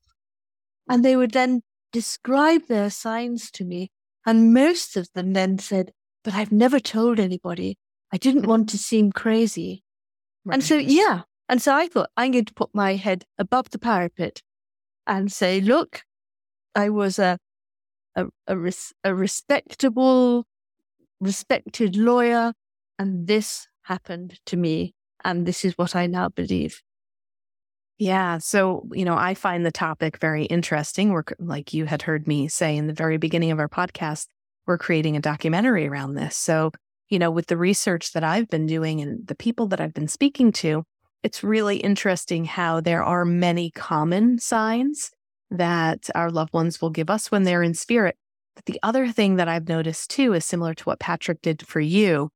And 0.88 1.04
they 1.04 1.16
would 1.16 1.32
then 1.32 1.62
describe 1.92 2.66
their 2.66 2.90
signs 2.90 3.50
to 3.52 3.64
me. 3.64 3.90
And 4.26 4.52
most 4.52 4.96
of 4.96 5.08
them 5.14 5.32
then 5.32 5.58
said, 5.58 5.92
but 6.24 6.34
I've 6.34 6.52
never 6.52 6.80
told 6.80 7.20
anybody. 7.20 7.76
I 8.12 8.16
didn't 8.16 8.46
want 8.46 8.68
to 8.70 8.78
seem 8.78 9.12
crazy. 9.12 9.82
Right. 10.44 10.54
And 10.54 10.64
so, 10.64 10.76
yeah. 10.76 11.22
And 11.48 11.60
so 11.60 11.74
I 11.74 11.88
thought, 11.88 12.10
I'm 12.16 12.32
going 12.32 12.46
to 12.46 12.54
put 12.54 12.70
my 12.74 12.94
head 12.94 13.24
above 13.38 13.70
the 13.70 13.78
parapet 13.78 14.42
and 15.06 15.30
say, 15.30 15.60
look, 15.60 16.02
I 16.74 16.88
was 16.88 17.18
a, 17.18 17.38
a, 18.16 18.26
a, 18.46 18.56
res- 18.56 18.94
a 19.04 19.14
respectable, 19.14 20.46
respected 21.20 21.96
lawyer 21.96 22.54
and 22.98 23.26
this 23.26 23.68
happened 23.84 24.38
to 24.46 24.56
me. 24.56 24.94
And 25.24 25.46
this 25.46 25.64
is 25.64 25.78
what 25.78 25.96
I 25.96 26.06
now 26.06 26.28
believe. 26.28 26.82
Yeah. 27.96 28.38
So, 28.38 28.88
you 28.92 29.04
know, 29.04 29.16
I 29.16 29.34
find 29.34 29.64
the 29.64 29.70
topic 29.70 30.18
very 30.18 30.44
interesting. 30.46 31.10
We're, 31.10 31.24
like 31.38 31.72
you 31.72 31.84
had 31.84 32.02
heard 32.02 32.26
me 32.26 32.48
say 32.48 32.76
in 32.76 32.88
the 32.88 32.92
very 32.92 33.18
beginning 33.18 33.52
of 33.52 33.60
our 33.60 33.68
podcast, 33.68 34.26
we're 34.66 34.78
creating 34.78 35.16
a 35.16 35.20
documentary 35.20 35.86
around 35.86 36.14
this. 36.14 36.36
So, 36.36 36.72
you 37.08 37.18
know, 37.18 37.30
with 37.30 37.46
the 37.46 37.56
research 37.56 38.12
that 38.12 38.24
I've 38.24 38.48
been 38.48 38.66
doing 38.66 39.00
and 39.00 39.26
the 39.26 39.36
people 39.36 39.68
that 39.68 39.80
I've 39.80 39.94
been 39.94 40.08
speaking 40.08 40.50
to, 40.52 40.82
it's 41.22 41.44
really 41.44 41.76
interesting 41.76 42.44
how 42.44 42.80
there 42.80 43.02
are 43.02 43.24
many 43.24 43.70
common 43.70 44.38
signs 44.38 45.10
that 45.50 46.10
our 46.14 46.30
loved 46.30 46.52
ones 46.52 46.82
will 46.82 46.90
give 46.90 47.08
us 47.08 47.30
when 47.30 47.44
they're 47.44 47.62
in 47.62 47.74
spirit. 47.74 48.16
But 48.56 48.64
the 48.66 48.80
other 48.82 49.08
thing 49.08 49.36
that 49.36 49.48
I've 49.48 49.68
noticed 49.68 50.10
too 50.10 50.32
is 50.32 50.44
similar 50.44 50.74
to 50.74 50.84
what 50.84 51.00
Patrick 51.00 51.42
did 51.42 51.66
for 51.66 51.80
you 51.80 52.30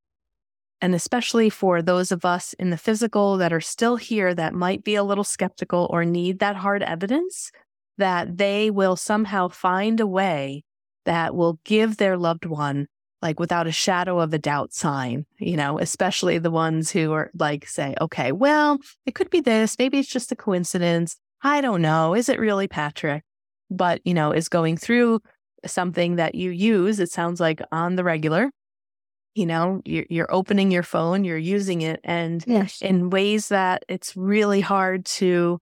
and 0.81 0.95
especially 0.95 1.51
for 1.51 1.83
those 1.83 2.13
of 2.13 2.25
us 2.25 2.55
in 2.55 2.71
the 2.71 2.77
physical 2.77 3.37
that 3.39 3.53
are 3.53 3.61
still 3.61 3.97
here 3.97 4.35
that 4.35 4.55
might 4.55 4.85
be 4.85 4.95
a 4.95 5.03
little 5.03 5.25
skeptical 5.25 5.89
or 5.91 6.05
need 6.05 6.39
that 6.39 6.57
hard 6.57 6.83
evidence, 6.83 7.51
that 7.97 8.39
they 8.39 8.71
will 8.71 8.97
somehow 8.97 9.49
find 9.49 9.99
a 10.01 10.07
way 10.07 10.63
that 11.05 11.35
will 11.35 11.59
give 11.65 11.97
their 11.97 12.17
loved 12.17 12.45
one, 12.45 12.87
like 13.23 13.41
without 13.41 13.67
a 13.67 13.73
shadow 13.73 14.21
of 14.21 14.33
a 14.33 14.39
doubt, 14.39 14.73
sign, 14.73 15.27
you 15.39 15.57
know, 15.57 15.79
especially 15.79 16.39
the 16.39 16.51
ones 16.51 16.91
who 16.91 17.13
are 17.13 17.31
like, 17.37 17.67
say, 17.67 17.95
okay, 18.01 18.31
well, 18.31 18.79
it 19.05 19.15
could 19.15 19.31
be 19.31 19.41
this. 19.41 19.77
Maybe 19.79 19.99
it's 19.99 20.09
just 20.09 20.31
a 20.31 20.37
coincidence. 20.37 21.17
I 21.43 21.61
don't 21.61 21.83
know. 21.83 22.15
Is 22.15 22.29
it 22.29 22.39
really 22.39 22.69
Patrick? 22.69 23.25
But, 23.71 24.01
you 24.05 24.15
know, 24.15 24.33
is 24.33 24.49
going 24.49 24.77
through 24.77 25.21
something 25.67 26.17
that 26.17 26.35
you 26.35 26.51
use, 26.51 27.01
it 27.01 27.11
sounds 27.11 27.41
like 27.41 27.61
on 27.73 27.97
the 27.97 28.05
regular 28.05 28.51
you 29.39 29.47
know 29.47 29.81
you're, 29.85 30.05
you're 30.11 30.35
opening 30.35 30.73
your 30.73 30.83
phone 30.83 31.23
you're 31.23 31.39
using 31.39 31.83
it 31.83 32.01
and 32.03 32.45
yes. 32.47 32.83
in 32.83 33.09
ways 33.09 33.49
that 33.49 33.85
it's 33.89 34.17
really 34.17 34.61
hard 34.61 35.05
to 35.05 35.61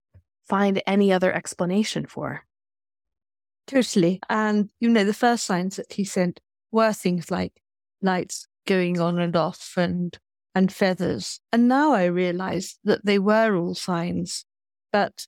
find 0.49 0.81
any 0.87 1.12
other 1.12 1.33
explanation 1.33 2.07
for. 2.07 2.43
Totally 3.67 4.21
and 4.31 4.71
you 4.81 4.89
know 4.89 5.05
the 5.05 5.12
first 5.12 5.45
signs 5.45 5.77
that 5.77 5.93
he 5.93 6.05
sent 6.05 6.41
were 6.73 6.93
things 6.93 7.31
like 7.31 7.61
lights 8.01 8.47
going 8.67 8.99
on 8.99 9.19
and 9.19 9.37
off 9.37 9.75
and 9.77 10.19
and 10.55 10.73
feathers 10.73 11.41
and 11.53 11.69
now 11.69 11.93
i 11.93 12.05
realize 12.05 12.79
that 12.85 13.05
they 13.05 13.19
were 13.19 13.57
all 13.57 13.75
signs. 13.75 14.45
But 14.93 15.27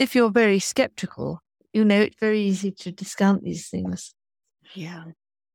if 0.00 0.14
you're 0.14 0.30
very 0.30 0.60
skeptical 0.60 1.40
you 1.72 1.84
know 1.84 2.00
it's 2.00 2.16
very 2.20 2.40
easy 2.40 2.70
to 2.70 2.92
discount 2.92 3.42
these 3.42 3.68
things. 3.68 4.14
Yeah. 4.74 5.04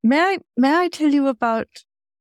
May 0.04 0.20
i 0.20 0.38
may 0.56 0.76
i 0.76 0.88
tell 0.90 1.10
you 1.10 1.28
about 1.28 1.70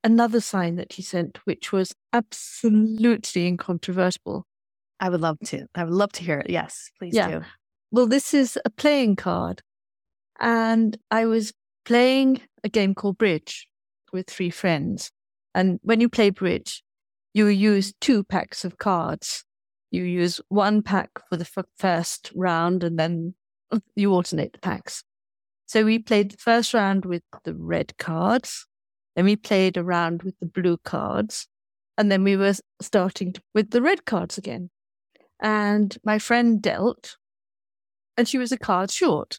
another 0.07 0.41
sign 0.41 0.77
that 0.77 0.93
he 0.93 1.03
sent, 1.03 1.39
which 1.45 1.73
was 1.73 1.93
absolutely 2.13 3.49
incontrovertible. 3.49 4.47
I 5.01 5.11
would 5.11 5.21
love 5.21 5.39
to. 5.47 5.67
I 5.75 5.83
would 5.83 5.93
love 5.93 6.13
to 6.13 6.23
hear 6.23 6.39
it. 6.39 6.49
Yes, 6.49 6.91
please 6.97 7.13
yeah. 7.13 7.29
do. 7.29 7.43
Well, 7.91 8.07
this 8.07 8.33
is 8.33 8.57
a 8.65 8.71
playing 8.71 9.17
card. 9.17 9.63
And 10.39 10.97
I 11.11 11.27
was 11.27 11.53
playing 11.85 12.41
a 12.63 12.69
game 12.69 12.95
called 12.95 13.19
Bridge 13.19 13.69
with 14.13 14.29
three 14.29 14.51
friends. 14.51 15.11
And 15.55 15.81
when 15.83 16.01
you 16.01 16.09
play 16.09 16.31
Bridge, 16.31 16.85
you 17.35 17.49
use 17.49 17.93
two 18.01 18.23
packs 18.23 18.65
of 18.65 18.79
cards. 18.79 19.45
You 19.91 20.05
use 20.05 20.41
one 20.49 20.83
pack 20.83 21.11
for 21.29 21.37
the 21.37 21.49
f- 21.57 21.67
first 21.77 22.31
round 22.35 22.85
and 22.85 22.97
then 22.97 23.35
you 23.97 24.13
alternate 24.13 24.53
the 24.53 24.61
packs. 24.61 25.03
So 25.67 25.85
we 25.85 25.99
played 25.99 26.31
the 26.31 26.37
first 26.37 26.73
round 26.75 27.05
with 27.05 27.23
the 27.43 27.55
red 27.55 27.99
cards. 27.99 28.67
Then 29.17 29.25
we 29.25 29.35
played 29.35 29.77
around 29.77 30.23
with 30.23 30.39
the 30.39 30.47
blue 30.47 30.77
cards. 30.85 31.49
And 31.99 32.13
then 32.13 32.23
we 32.23 32.37
were 32.37 32.53
starting 32.81 33.35
with 33.55 33.71
the 33.71 33.81
red 33.81 34.05
cards 34.05 34.37
again. 34.37 34.69
And 35.41 35.97
my 36.05 36.19
friend 36.19 36.61
dealt, 36.63 37.17
and 38.17 38.29
she 38.29 38.39
was 38.39 38.53
a 38.53 38.59
card 38.59 38.91
short. 38.91 39.39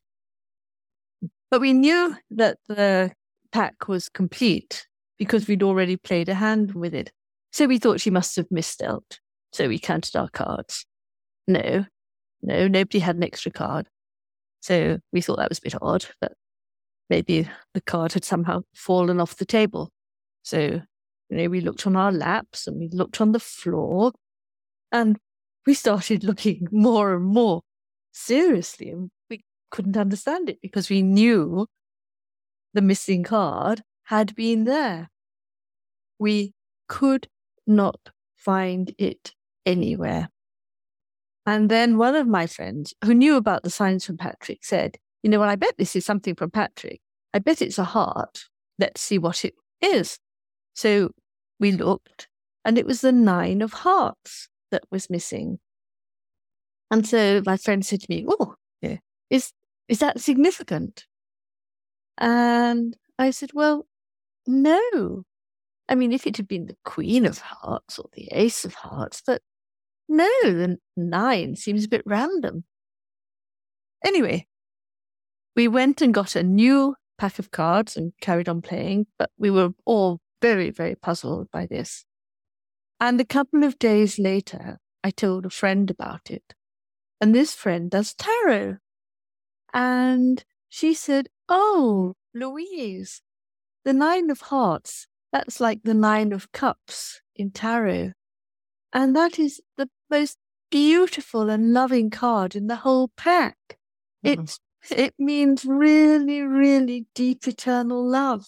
But 1.49 1.61
we 1.61 1.73
knew 1.73 2.15
that 2.31 2.57
the 2.67 3.11
pack 3.51 3.87
was 3.87 4.09
complete 4.09 4.87
because 5.17 5.47
we'd 5.47 5.63
already 5.63 5.97
played 5.97 6.29
a 6.29 6.35
hand 6.35 6.73
with 6.73 6.93
it. 6.93 7.11
So 7.51 7.65
we 7.65 7.79
thought 7.79 8.01
she 8.01 8.11
must 8.11 8.35
have 8.35 8.49
misdealt. 8.49 9.19
So 9.53 9.67
we 9.67 9.79
counted 9.79 10.15
our 10.15 10.29
cards. 10.29 10.85
No, 11.47 11.85
no, 12.41 12.67
nobody 12.67 12.99
had 12.99 13.15
an 13.15 13.23
extra 13.23 13.51
card. 13.51 13.87
So 14.61 14.99
we 15.13 15.21
thought 15.21 15.37
that 15.37 15.49
was 15.49 15.59
a 15.59 15.61
bit 15.61 15.75
odd, 15.81 16.05
but 16.19 16.33
maybe 17.09 17.49
the 17.73 17.81
card 17.81 18.13
had 18.13 18.25
somehow 18.25 18.61
fallen 18.73 19.19
off 19.19 19.37
the 19.37 19.45
table. 19.45 19.91
So, 20.43 20.81
you 21.29 21.37
know, 21.37 21.49
we 21.49 21.61
looked 21.61 21.85
on 21.87 21.95
our 21.95 22.11
laps 22.11 22.67
and 22.67 22.79
we 22.79 22.89
looked 22.91 23.21
on 23.21 23.31
the 23.31 23.39
floor 23.39 24.13
and 24.91 25.17
we 25.65 25.73
started 25.73 26.23
looking 26.23 26.67
more 26.71 27.15
and 27.15 27.25
more 27.25 27.61
seriously. 28.11 28.89
And 28.89 29.09
we 29.29 29.43
couldn't 29.71 29.97
understand 29.97 30.49
it 30.49 30.59
because 30.61 30.89
we 30.89 31.01
knew 31.01 31.67
the 32.73 32.81
missing 32.81 33.23
card 33.23 33.81
had 34.05 34.35
been 34.35 34.63
there. 34.63 35.09
We 36.19 36.53
could 36.87 37.27
not 37.65 38.09
find 38.35 38.93
it 38.97 39.33
anywhere. 39.65 40.29
And 41.45 41.69
then 41.69 41.97
one 41.97 42.15
of 42.15 42.27
my 42.27 42.45
friends 42.45 42.93
who 43.03 43.13
knew 43.13 43.35
about 43.35 43.63
the 43.63 43.69
signs 43.69 44.05
from 44.05 44.17
Patrick 44.17 44.65
said, 44.65 44.97
you 45.23 45.29
know, 45.29 45.39
well, 45.39 45.49
I 45.49 45.55
bet 45.55 45.75
this 45.77 45.95
is 45.95 46.05
something 46.05 46.35
from 46.35 46.51
Patrick. 46.51 47.01
I 47.33 47.39
bet 47.39 47.61
it's 47.61 47.79
a 47.79 47.83
heart. 47.83 48.45
Let's 48.79 49.01
see 49.01 49.17
what 49.17 49.43
it 49.43 49.55
is. 49.81 50.19
So 50.73 51.11
we 51.59 51.71
looked, 51.71 52.27
and 52.63 52.77
it 52.77 52.85
was 52.85 53.01
the 53.01 53.11
nine 53.11 53.61
of 53.61 53.73
hearts 53.73 54.49
that 54.71 54.83
was 54.91 55.09
missing. 55.09 55.59
And 56.91 57.05
so 57.07 57.41
my 57.45 57.57
friend 57.57 57.85
said 57.85 58.01
to 58.01 58.07
me, 58.09 58.25
Oh, 58.27 58.55
yeah, 58.81 58.97
is, 59.29 59.51
is 59.87 59.99
that 59.99 60.19
significant? 60.21 61.05
And 62.17 62.95
I 63.19 63.31
said, 63.31 63.51
Well, 63.53 63.87
no. 64.45 65.23
I 65.89 65.95
mean, 65.95 66.11
if 66.11 66.27
it 66.27 66.37
had 66.37 66.47
been 66.47 66.65
the 66.65 66.77
Queen 66.83 67.25
of 67.25 67.39
Hearts 67.39 67.97
or 67.97 68.09
the 68.13 68.27
Ace 68.31 68.65
of 68.65 68.73
Hearts, 68.73 69.21
but 69.25 69.41
no, 70.09 70.27
the 70.43 70.77
nine 70.95 71.55
seems 71.55 71.85
a 71.85 71.89
bit 71.89 72.03
random. 72.05 72.65
Anyway, 74.05 74.47
we 75.57 75.67
went 75.67 76.03
and 76.03 76.13
got 76.13 76.35
a 76.35 76.43
new 76.43 76.95
pack 77.17 77.39
of 77.39 77.49
cards 77.49 77.97
and 77.97 78.13
carried 78.21 78.47
on 78.47 78.61
playing, 78.61 79.07
but 79.17 79.31
we 79.39 79.49
were 79.49 79.71
all 79.85 80.19
very, 80.39 80.69
very 80.69 80.93
puzzled 80.93 81.49
by 81.51 81.65
this. 81.65 82.05
And 82.99 83.19
a 83.19 83.25
couple 83.25 83.63
of 83.63 83.79
days 83.79 84.19
later, 84.19 84.77
I 85.03 85.09
told 85.09 85.47
a 85.47 85.49
friend 85.49 85.89
about 85.89 86.29
it. 86.29 86.53
And 87.19 87.33
this 87.33 87.55
friend 87.55 87.89
does 87.89 88.13
tarot. 88.13 88.77
And 89.73 90.45
she 90.69 90.93
said, 90.93 91.27
Oh, 91.49 92.13
Louise, 92.35 93.21
the 93.83 93.93
nine 93.93 94.29
of 94.29 94.41
hearts, 94.41 95.07
that's 95.33 95.59
like 95.59 95.81
the 95.83 95.95
nine 95.95 96.33
of 96.33 96.51
cups 96.51 97.21
in 97.35 97.49
tarot. 97.49 98.11
And 98.93 99.15
that 99.15 99.39
is 99.39 99.59
the 99.75 99.89
most 100.07 100.37
beautiful 100.69 101.49
and 101.49 101.73
loving 101.73 102.11
card 102.11 102.55
in 102.55 102.67
the 102.67 102.77
whole 102.77 103.09
pack. 103.17 103.57
Mm-hmm. 104.23 104.41
It's 104.41 104.59
it 104.91 105.13
means 105.17 105.65
really, 105.65 106.41
really 106.41 107.05
deep 107.15 107.47
eternal 107.47 108.05
love. 108.05 108.45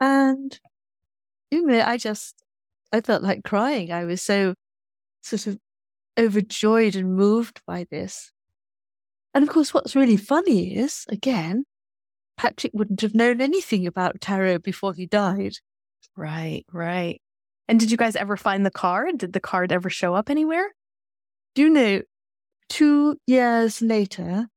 And, 0.00 0.58
you 1.50 1.66
know, 1.66 1.82
I 1.82 1.96
just, 1.96 2.42
I 2.92 3.00
felt 3.00 3.22
like 3.22 3.44
crying. 3.44 3.92
I 3.92 4.04
was 4.04 4.22
so 4.22 4.54
sort 5.22 5.46
of 5.46 5.58
overjoyed 6.18 6.96
and 6.96 7.14
moved 7.14 7.60
by 7.66 7.86
this. 7.90 8.32
And 9.32 9.42
of 9.42 9.50
course, 9.50 9.72
what's 9.72 9.94
really 9.94 10.16
funny 10.16 10.76
is, 10.76 11.04
again, 11.08 11.64
Patrick 12.36 12.72
wouldn't 12.74 13.02
have 13.02 13.14
known 13.14 13.40
anything 13.40 13.86
about 13.86 14.20
tarot 14.20 14.58
before 14.58 14.94
he 14.94 15.06
died. 15.06 15.52
Right, 16.16 16.64
right. 16.72 17.20
And 17.68 17.78
did 17.78 17.90
you 17.90 17.96
guys 17.96 18.16
ever 18.16 18.36
find 18.36 18.66
the 18.66 18.70
card? 18.70 19.18
Did 19.18 19.32
the 19.32 19.40
card 19.40 19.70
ever 19.70 19.90
show 19.90 20.14
up 20.14 20.30
anywhere? 20.30 20.74
Do 21.54 21.62
you 21.62 21.70
know, 21.70 22.02
two 22.68 23.18
years 23.26 23.80
later, 23.82 24.48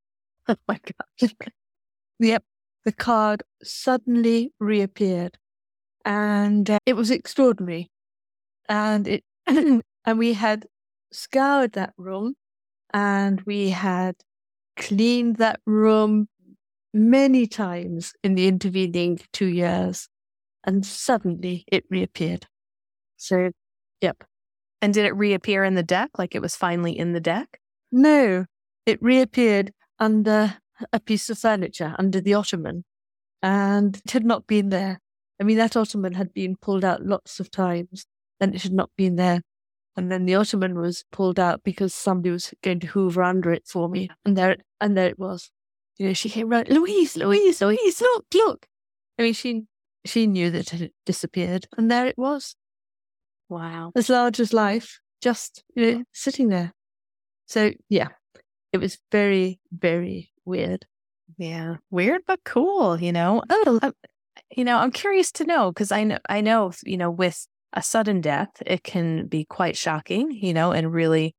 Oh 0.49 0.55
my 0.67 0.77
gosh. 1.21 1.33
yep. 2.19 2.43
The 2.85 2.91
card 2.91 3.43
suddenly 3.63 4.51
reappeared 4.59 5.37
and 6.05 6.69
uh, 6.69 6.79
it 6.85 6.93
was 6.93 7.11
extraordinary. 7.11 7.89
And 8.67 9.07
it, 9.07 9.23
and 9.47 9.83
we 10.17 10.33
had 10.33 10.65
scoured 11.11 11.73
that 11.73 11.93
room 11.97 12.35
and 12.93 13.41
we 13.41 13.69
had 13.69 14.15
cleaned 14.75 15.37
that 15.37 15.59
room 15.65 16.27
many 16.93 17.47
times 17.47 18.13
in 18.23 18.35
the 18.35 18.47
intervening 18.47 19.19
two 19.31 19.47
years. 19.47 20.09
And 20.65 20.85
suddenly 20.85 21.65
it 21.67 21.85
reappeared. 21.89 22.47
So, 23.17 23.51
yep. 24.01 24.23
And 24.81 24.93
did 24.93 25.05
it 25.05 25.15
reappear 25.15 25.63
in 25.63 25.75
the 25.75 25.83
deck? 25.83 26.11
Like 26.17 26.35
it 26.35 26.41
was 26.41 26.55
finally 26.55 26.97
in 26.97 27.13
the 27.13 27.19
deck? 27.19 27.59
No, 27.91 28.45
it 28.85 29.01
reappeared 29.01 29.71
under 30.03 30.57
a 30.91 30.99
piece 30.99 31.29
of 31.29 31.39
furniture 31.39 31.95
under 31.97 32.19
the 32.19 32.33
ottoman 32.33 32.83
and 33.41 34.01
it 34.05 34.11
had 34.11 34.25
not 34.25 34.45
been 34.45 34.69
there. 34.69 34.99
I 35.39 35.43
mean, 35.43 35.57
that 35.57 35.75
ottoman 35.75 36.13
had 36.13 36.33
been 36.33 36.55
pulled 36.57 36.85
out 36.85 37.05
lots 37.05 37.39
of 37.39 37.49
times 37.49 38.05
and 38.39 38.53
it 38.53 38.63
had 38.63 38.73
not 38.73 38.91
been 38.97 39.15
there. 39.15 39.41
And 39.95 40.11
then 40.11 40.25
the 40.25 40.35
ottoman 40.35 40.79
was 40.79 41.05
pulled 41.11 41.39
out 41.39 41.63
because 41.63 41.93
somebody 41.93 42.31
was 42.31 42.53
going 42.63 42.79
to 42.81 42.87
hoover 42.87 43.23
under 43.23 43.51
it 43.51 43.67
for 43.67 43.87
me. 43.87 44.09
And 44.25 44.35
there, 44.35 44.57
and 44.81 44.97
there 44.97 45.07
it 45.07 45.19
was. 45.19 45.51
You 45.97 46.07
know, 46.07 46.13
she 46.13 46.29
came 46.29 46.49
right, 46.49 46.67
Louise, 46.67 47.15
Louise, 47.15 47.61
Louise, 47.61 48.01
look, 48.01 48.25
look. 48.33 48.65
I 49.19 49.23
mean, 49.23 49.33
she, 49.33 49.63
she 50.05 50.25
knew 50.25 50.49
that 50.51 50.73
it 50.73 50.79
had 50.79 50.91
disappeared 51.05 51.67
and 51.77 51.91
there 51.91 52.07
it 52.07 52.17
was. 52.17 52.55
Wow. 53.49 53.91
As 53.95 54.09
large 54.09 54.39
as 54.39 54.53
life, 54.53 54.99
just, 55.21 55.63
you 55.75 55.91
know, 55.91 56.03
sitting 56.11 56.49
there. 56.49 56.73
So 57.45 57.71
yeah, 57.89 58.09
it 58.73 58.79
was 58.79 58.97
very, 59.11 59.59
very 59.71 60.31
weird. 60.43 60.85
Yeah, 61.37 61.77
weird 61.89 62.21
but 62.27 62.43
cool. 62.43 62.99
You 62.99 63.11
know, 63.11 63.43
oh, 63.49 63.79
I'm, 63.81 63.93
you 64.55 64.65
know, 64.65 64.77
I'm 64.77 64.91
curious 64.91 65.31
to 65.33 65.45
know 65.45 65.71
because 65.71 65.91
I 65.91 66.03
know, 66.03 66.17
I 66.27 66.41
know, 66.41 66.73
you 66.83 66.97
know, 66.97 67.11
with 67.11 67.47
a 67.71 67.81
sudden 67.81 68.19
death, 68.19 68.51
it 68.65 68.83
can 68.83 69.27
be 69.27 69.45
quite 69.45 69.77
shocking. 69.77 70.31
You 70.31 70.53
know, 70.53 70.71
and 70.71 70.91
really, 70.91 71.35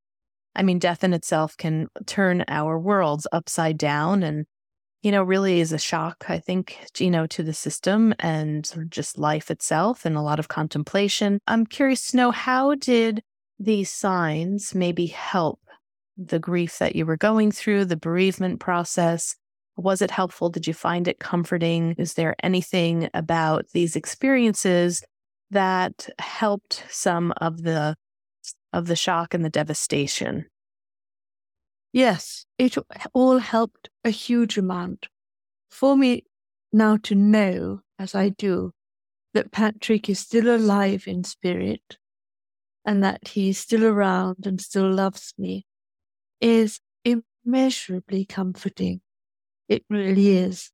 I 0.54 0.62
mean, 0.62 0.78
death 0.78 1.04
in 1.04 1.12
itself 1.12 1.56
can 1.56 1.88
turn 2.06 2.44
our 2.48 2.78
worlds 2.78 3.26
upside 3.32 3.78
down, 3.78 4.22
and 4.22 4.46
you 5.02 5.10
know, 5.10 5.22
really 5.22 5.60
is 5.60 5.72
a 5.72 5.78
shock. 5.78 6.24
I 6.28 6.38
think, 6.38 6.78
you 6.98 7.10
know, 7.10 7.26
to 7.26 7.42
the 7.42 7.52
system 7.52 8.14
and 8.20 8.70
just 8.88 9.18
life 9.18 9.50
itself, 9.50 10.06
and 10.06 10.16
a 10.16 10.22
lot 10.22 10.38
of 10.38 10.48
contemplation. 10.48 11.40
I'm 11.46 11.66
curious 11.66 12.10
to 12.10 12.16
know 12.16 12.30
how 12.30 12.74
did 12.74 13.22
these 13.58 13.90
signs 13.90 14.74
maybe 14.74 15.06
help 15.06 15.60
the 16.16 16.38
grief 16.38 16.78
that 16.78 16.96
you 16.96 17.06
were 17.06 17.16
going 17.16 17.50
through, 17.50 17.86
the 17.86 17.96
bereavement 17.96 18.60
process? 18.60 19.36
Was 19.76 20.00
it 20.00 20.10
helpful? 20.10 20.50
Did 20.50 20.66
you 20.66 20.74
find 20.74 21.08
it 21.08 21.18
comforting? 21.18 21.94
Is 21.98 22.14
there 22.14 22.36
anything 22.42 23.08
about 23.12 23.66
these 23.72 23.96
experiences 23.96 25.02
that 25.50 26.08
helped 26.18 26.84
some 26.88 27.32
of 27.38 27.62
the 27.62 27.96
of 28.72 28.86
the 28.86 28.96
shock 28.96 29.34
and 29.34 29.44
the 29.44 29.50
devastation? 29.50 30.46
Yes, 31.92 32.44
it 32.58 32.76
all 33.12 33.38
helped 33.38 33.88
a 34.04 34.10
huge 34.10 34.58
amount. 34.58 35.08
For 35.70 35.96
me 35.96 36.24
now 36.72 36.96
to 37.04 37.14
know, 37.14 37.80
as 37.98 38.14
I 38.14 38.30
do, 38.30 38.72
that 39.32 39.52
Patrick 39.52 40.08
is 40.08 40.18
still 40.18 40.54
alive 40.54 41.04
in 41.06 41.24
spirit 41.24 41.98
and 42.84 43.02
that 43.02 43.28
he's 43.28 43.58
still 43.58 43.84
around 43.84 44.46
and 44.46 44.60
still 44.60 44.90
loves 44.92 45.34
me 45.38 45.66
is 46.40 46.80
immeasurably 47.04 48.24
comforting. 48.24 49.00
It 49.68 49.84
really 49.88 50.36
is. 50.36 50.70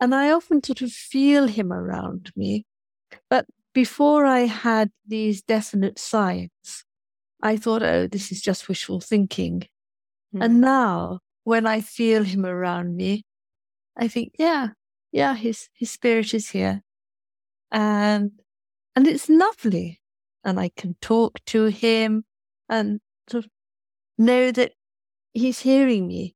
And 0.00 0.14
I 0.14 0.30
often 0.30 0.62
sort 0.62 0.82
of 0.82 0.90
feel 0.90 1.46
him 1.46 1.72
around 1.72 2.32
me. 2.34 2.64
But 3.28 3.46
before 3.74 4.24
I 4.24 4.40
had 4.40 4.90
these 5.06 5.42
definite 5.42 5.98
signs, 5.98 6.84
I 7.42 7.56
thought, 7.56 7.82
oh, 7.82 8.06
this 8.06 8.32
is 8.32 8.40
just 8.40 8.68
wishful 8.68 9.00
thinking. 9.00 9.68
Mm. 10.34 10.44
And 10.44 10.60
now, 10.60 11.20
when 11.44 11.66
I 11.66 11.80
feel 11.80 12.24
him 12.24 12.46
around 12.46 12.96
me, 12.96 13.24
I 13.96 14.08
think, 14.08 14.32
yeah, 14.38 14.68
yeah, 15.12 15.34
his 15.34 15.68
his 15.74 15.90
spirit 15.90 16.32
is 16.34 16.50
here, 16.50 16.82
and 17.70 18.30
and 18.94 19.06
it's 19.06 19.28
lovely, 19.28 20.00
and 20.44 20.60
I 20.60 20.70
can 20.76 20.96
talk 21.00 21.44
to 21.46 21.66
him, 21.66 22.24
and 22.68 23.00
know 24.20 24.52
that 24.52 24.72
he's 25.32 25.60
hearing 25.60 26.06
me. 26.06 26.34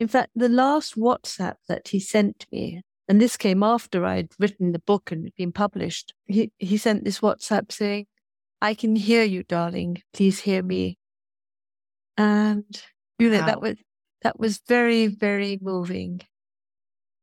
In 0.00 0.08
fact, 0.08 0.30
the 0.34 0.48
last 0.48 0.96
WhatsApp 0.96 1.56
that 1.68 1.88
he 1.88 2.00
sent 2.00 2.46
me, 2.50 2.82
and 3.08 3.20
this 3.20 3.36
came 3.36 3.62
after 3.62 4.04
I'd 4.04 4.32
written 4.38 4.72
the 4.72 4.78
book 4.78 5.10
and 5.10 5.30
been 5.36 5.52
published, 5.52 6.14
he, 6.26 6.52
he 6.58 6.76
sent 6.76 7.04
this 7.04 7.20
WhatsApp 7.20 7.72
saying, 7.72 8.06
I 8.60 8.74
can 8.74 8.96
hear 8.96 9.22
you, 9.22 9.44
darling. 9.44 10.02
Please 10.12 10.40
hear 10.40 10.62
me. 10.62 10.98
And 12.16 12.64
you 13.18 13.30
know, 13.30 13.40
wow. 13.40 13.46
that 13.46 13.60
was 13.60 13.76
that 14.22 14.38
was 14.38 14.60
very, 14.66 15.06
very 15.06 15.58
moving. 15.60 16.20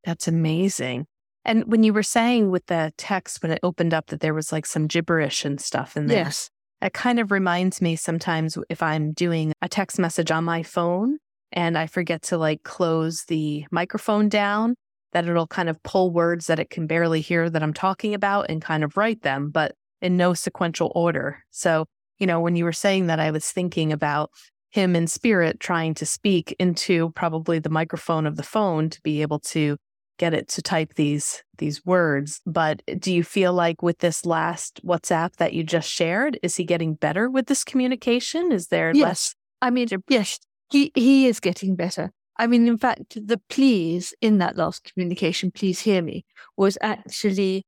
That's 0.05 0.27
amazing. 0.27 1.07
And 1.43 1.65
when 1.65 1.83
you 1.83 1.93
were 1.93 2.03
saying 2.03 2.49
with 2.49 2.65
the 2.67 2.93
text 2.97 3.43
when 3.43 3.51
it 3.51 3.59
opened 3.61 3.93
up 3.93 4.07
that 4.07 4.21
there 4.21 4.33
was 4.33 4.51
like 4.51 4.65
some 4.65 4.87
gibberish 4.87 5.45
and 5.45 5.59
stuff 5.59 5.97
in 5.97 6.07
there. 6.07 6.25
Yes. 6.25 6.49
It 6.81 6.93
kind 6.93 7.19
of 7.19 7.31
reminds 7.31 7.81
me 7.81 7.95
sometimes 7.95 8.57
if 8.69 8.83
I'm 8.83 9.13
doing 9.13 9.53
a 9.61 9.69
text 9.69 9.97
message 9.97 10.31
on 10.31 10.43
my 10.43 10.63
phone 10.63 11.17
and 11.51 11.77
I 11.77 11.87
forget 11.87 12.21
to 12.23 12.37
like 12.37 12.63
close 12.63 13.25
the 13.25 13.65
microphone 13.71 14.29
down, 14.29 14.75
that 15.13 15.27
it'll 15.27 15.47
kind 15.47 15.69
of 15.69 15.81
pull 15.83 16.11
words 16.11 16.47
that 16.47 16.59
it 16.59 16.69
can 16.69 16.87
barely 16.87 17.21
hear 17.21 17.49
that 17.49 17.63
I'm 17.63 17.73
talking 17.73 18.13
about 18.13 18.49
and 18.49 18.61
kind 18.61 18.83
of 18.83 18.97
write 18.97 19.21
them, 19.21 19.49
but 19.49 19.73
in 20.01 20.17
no 20.17 20.33
sequential 20.33 20.91
order. 20.93 21.43
So, 21.51 21.85
you 22.19 22.27
know, 22.27 22.41
when 22.41 22.57
you 22.57 22.65
were 22.65 22.73
saying 22.73 23.07
that, 23.07 23.19
I 23.19 23.31
was 23.31 23.49
thinking 23.49 23.93
about 23.93 24.29
him 24.71 24.93
in 24.95 25.07
spirit 25.07 25.61
trying 25.61 25.93
to 25.95 26.05
speak 26.05 26.53
into 26.59 27.11
probably 27.11 27.59
the 27.59 27.69
microphone 27.69 28.25
of 28.25 28.35
the 28.35 28.43
phone 28.43 28.89
to 28.89 29.01
be 29.01 29.21
able 29.21 29.39
to 29.39 29.77
get 30.17 30.33
it 30.33 30.47
to 30.47 30.61
type 30.61 30.93
these 30.95 31.43
these 31.57 31.85
words 31.85 32.41
but 32.45 32.81
do 32.99 33.13
you 33.13 33.23
feel 33.23 33.53
like 33.53 33.81
with 33.81 33.99
this 33.99 34.25
last 34.25 34.81
whatsapp 34.85 35.35
that 35.37 35.53
you 35.53 35.63
just 35.63 35.89
shared 35.89 36.39
is 36.43 36.55
he 36.55 36.63
getting 36.63 36.93
better 36.93 37.29
with 37.29 37.47
this 37.47 37.63
communication 37.63 38.51
is 38.51 38.67
there 38.67 38.91
yes. 38.93 39.03
less 39.03 39.35
i 39.61 39.69
mean 39.69 39.87
yes 40.09 40.39
he 40.69 40.91
he 40.95 41.27
is 41.27 41.39
getting 41.39 41.75
better 41.75 42.11
i 42.37 42.47
mean 42.47 42.67
in 42.67 42.77
fact 42.77 43.17
the 43.27 43.39
please 43.49 44.13
in 44.21 44.37
that 44.37 44.55
last 44.55 44.83
communication 44.83 45.51
please 45.51 45.81
hear 45.81 46.01
me 46.01 46.25
was 46.57 46.77
actually 46.81 47.63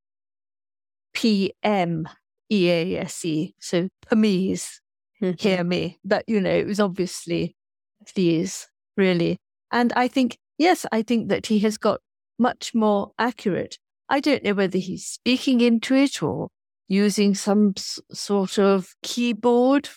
p 1.14 1.54
m 1.64 2.08
e 2.50 2.70
a 2.70 2.98
s 2.98 3.26
e 3.26 3.54
so 3.60 3.88
please 4.02 4.82
mm-hmm. 5.22 5.36
hear 5.38 5.64
me 5.64 5.98
but 6.04 6.24
you 6.28 6.40
know 6.40 6.52
it 6.52 6.68
was 6.68 6.80
obviously 6.80 7.56
please 8.06 8.68
really 8.96 9.38
and 9.72 9.92
i 9.96 10.08
think 10.08 10.38
yes 10.58 10.86
i 10.92 11.02
think 11.02 11.30
that 11.30 11.48
he 11.48 11.60
has 11.60 11.78
got 11.78 12.00
much 12.38 12.74
more 12.74 13.12
accurate. 13.18 13.78
I 14.10 14.20
don't 14.20 14.44
know 14.44 14.54
whether 14.54 14.78
he's 14.78 15.06
speaking 15.06 15.62
into 15.62 15.96
it 15.96 16.24
or 16.24 16.50
using 16.88 17.36
some 17.36 17.74
sort 18.12 18.58
of 18.58 18.96
keyboard, 19.04 19.90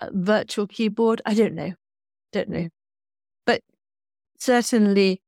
uh, 0.00 0.08
virtual 0.12 0.66
keyboard. 0.66 1.20
I 1.26 1.34
don't 1.34 1.54
know. 1.54 1.72
Don't 2.32 2.48
know. 2.48 2.68
But 3.46 3.62
certainly 4.38 5.22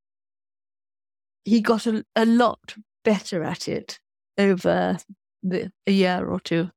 he 1.44 1.60
got 1.60 1.86
a, 1.86 2.04
a 2.14 2.24
lot 2.26 2.76
better 3.04 3.42
at 3.42 3.66
it 3.68 3.98
over 4.38 4.98
the, 5.42 5.72
a 5.86 5.92
year 5.92 6.26
or 6.26 6.40
two. 6.40 6.70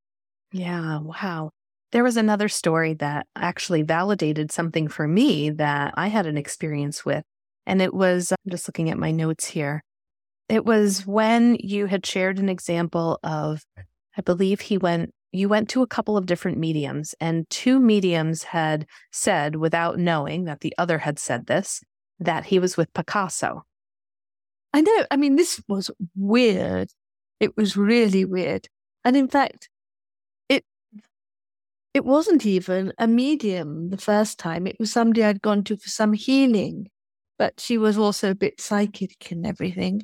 Yeah, 0.51 0.99
wow. 0.99 1.51
There 1.91 2.03
was 2.03 2.17
another 2.17 2.49
story 2.49 2.95
that 2.95 3.27
actually 3.35 3.83
validated 3.83 4.51
something 4.51 4.87
for 4.87 5.07
me 5.07 5.51
that 5.51 5.93
I 5.95 6.07
had 6.07 6.25
an 6.25 6.37
experience 6.37 7.05
with. 7.05 7.23
And 7.65 7.81
it 7.81 7.93
was, 7.93 8.31
I'm 8.31 8.51
just 8.51 8.67
looking 8.67 8.89
at 8.89 8.97
my 8.97 9.11
notes 9.11 9.45
here. 9.45 9.83
It 10.49 10.65
was 10.65 11.07
when 11.07 11.55
you 11.59 11.85
had 11.85 12.05
shared 12.05 12.39
an 12.39 12.49
example 12.49 13.19
of, 13.23 13.63
I 14.17 14.21
believe 14.21 14.61
he 14.61 14.77
went, 14.77 15.13
you 15.31 15.49
went 15.49 15.69
to 15.69 15.81
a 15.81 15.87
couple 15.87 16.15
of 16.15 16.25
different 16.25 16.59
mediums, 16.59 17.15
and 17.19 17.49
two 17.49 17.79
mediums 17.79 18.43
had 18.43 18.85
said, 19.11 19.55
without 19.55 19.97
knowing 19.97 20.43
that 20.43 20.59
the 20.59 20.73
other 20.77 20.99
had 20.99 21.17
said 21.17 21.47
this, 21.47 21.81
that 22.19 22.45
he 22.45 22.59
was 22.59 22.77
with 22.77 22.93
Picasso. 22.93 23.63
I 24.73 24.81
know. 24.81 25.05
I 25.09 25.17
mean, 25.17 25.35
this 25.35 25.61
was 25.67 25.89
weird. 26.15 26.89
It 27.39 27.55
was 27.57 27.77
really 27.77 28.25
weird. 28.25 28.67
And 29.03 29.15
in 29.15 29.27
fact, 29.27 29.69
it 30.49 30.65
it 31.93 32.05
wasn't 32.05 32.45
even 32.45 32.93
a 32.97 33.07
medium 33.07 33.89
the 33.89 33.97
first 33.97 34.39
time. 34.39 34.67
It 34.67 34.77
was 34.79 34.91
somebody 34.91 35.23
I'd 35.23 35.41
gone 35.41 35.63
to 35.65 35.77
for 35.77 35.89
some 35.89 36.13
healing 36.13 36.89
but 37.37 37.59
she 37.59 37.77
was 37.77 37.97
also 37.97 38.31
a 38.31 38.35
bit 38.35 38.61
psychic 38.61 39.31
and 39.31 39.45
everything. 39.45 40.03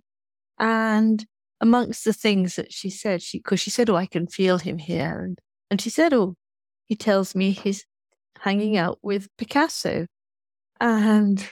And 0.60 1.26
amongst 1.62 2.06
the 2.06 2.14
things 2.14 2.56
that 2.56 2.74
she 2.74 2.90
said, 2.90 3.22
she 3.22 3.40
because 3.40 3.60
she 3.60 3.70
said, 3.70 3.90
"Oh, 3.90 3.96
I 3.96 4.06
can 4.08 4.28
feel 4.28 4.58
him 4.60 4.78
here," 4.80 5.22
and 5.24 5.40
and 5.72 5.82
she 5.82 5.90
said, 5.90 6.14
"Oh, 6.14 6.36
he 6.88 6.96
tells 6.96 7.36
me 7.36 7.52
he's 7.52 7.86
hanging 8.40 8.78
out 8.78 9.00
with 9.04 9.30
Picasso," 9.38 10.08
and 10.82 11.50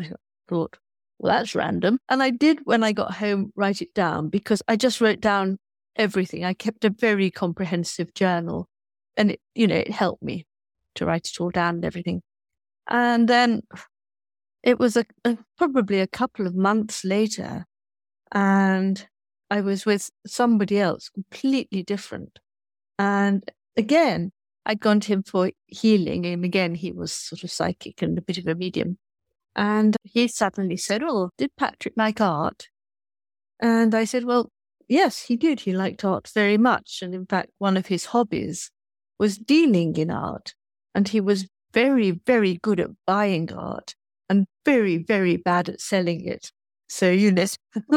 I 0.00 0.10
thought, 0.48 0.78
"Well, 1.18 1.34
that's 1.34 1.54
random." 1.54 1.98
And 2.08 2.22
I 2.22 2.30
did 2.30 2.60
when 2.64 2.82
I 2.84 2.92
got 2.92 3.14
home 3.14 3.52
write 3.56 3.82
it 3.82 3.94
down 3.94 4.28
because 4.28 4.62
I 4.68 4.76
just 4.76 5.00
wrote 5.00 5.20
down 5.20 5.58
everything. 5.96 6.44
I 6.44 6.54
kept 6.54 6.84
a 6.84 6.90
very 6.90 7.30
comprehensive 7.30 8.14
journal, 8.14 8.68
and 9.16 9.32
it, 9.32 9.40
you 9.54 9.66
know, 9.66 9.76
it 9.76 9.90
helped 9.90 10.22
me 10.22 10.46
to 10.96 11.06
write 11.06 11.28
it 11.28 11.40
all 11.40 11.50
down 11.50 11.76
and 11.76 11.84
everything. 11.84 12.22
And 12.88 13.28
then 13.28 13.62
it 14.66 14.80
was 14.80 14.96
a, 14.96 15.06
a, 15.24 15.38
probably 15.56 16.00
a 16.00 16.08
couple 16.08 16.46
of 16.46 16.56
months 16.56 17.04
later, 17.04 17.64
and 18.32 19.08
I 19.50 19.60
was 19.60 19.86
with 19.86 20.10
somebody 20.26 20.80
else 20.80 21.08
completely 21.08 21.84
different. 21.84 22.40
And 22.98 23.48
again, 23.76 24.32
I'd 24.66 24.80
gone 24.80 25.00
to 25.00 25.12
him 25.12 25.22
for 25.22 25.52
healing, 25.68 26.26
and 26.26 26.44
again, 26.44 26.74
he 26.74 26.92
was 26.92 27.12
sort 27.12 27.44
of 27.44 27.52
psychic 27.52 28.02
and 28.02 28.18
a 28.18 28.22
bit 28.22 28.38
of 28.38 28.48
a 28.48 28.56
medium. 28.56 28.98
And 29.54 29.96
he 30.02 30.28
suddenly 30.28 30.76
said, 30.76 31.02
"Well, 31.02 31.30
did 31.38 31.56
Patrick 31.56 31.94
like 31.96 32.20
art?" 32.20 32.68
And 33.60 33.94
I 33.94 34.04
said, 34.04 34.24
"Well, 34.24 34.50
yes, 34.88 35.22
he 35.22 35.36
did. 35.36 35.60
He 35.60 35.72
liked 35.72 36.04
art 36.04 36.28
very 36.34 36.58
much, 36.58 37.00
and 37.02 37.14
in 37.14 37.26
fact, 37.26 37.50
one 37.58 37.76
of 37.76 37.86
his 37.86 38.06
hobbies 38.06 38.70
was 39.18 39.38
dealing 39.38 39.96
in 39.96 40.10
art 40.10 40.54
and 40.94 41.08
he 41.08 41.20
was 41.20 41.46
very, 41.72 42.10
very 42.10 42.58
good 42.62 42.80
at 42.80 42.90
buying 43.06 43.52
art 43.52 43.94
and 44.28 44.46
very, 44.64 44.98
very 44.98 45.36
bad 45.36 45.68
at 45.68 45.80
selling 45.80 46.24
it. 46.24 46.52
So, 46.88 47.10
you 47.10 47.32
know, 47.32 47.46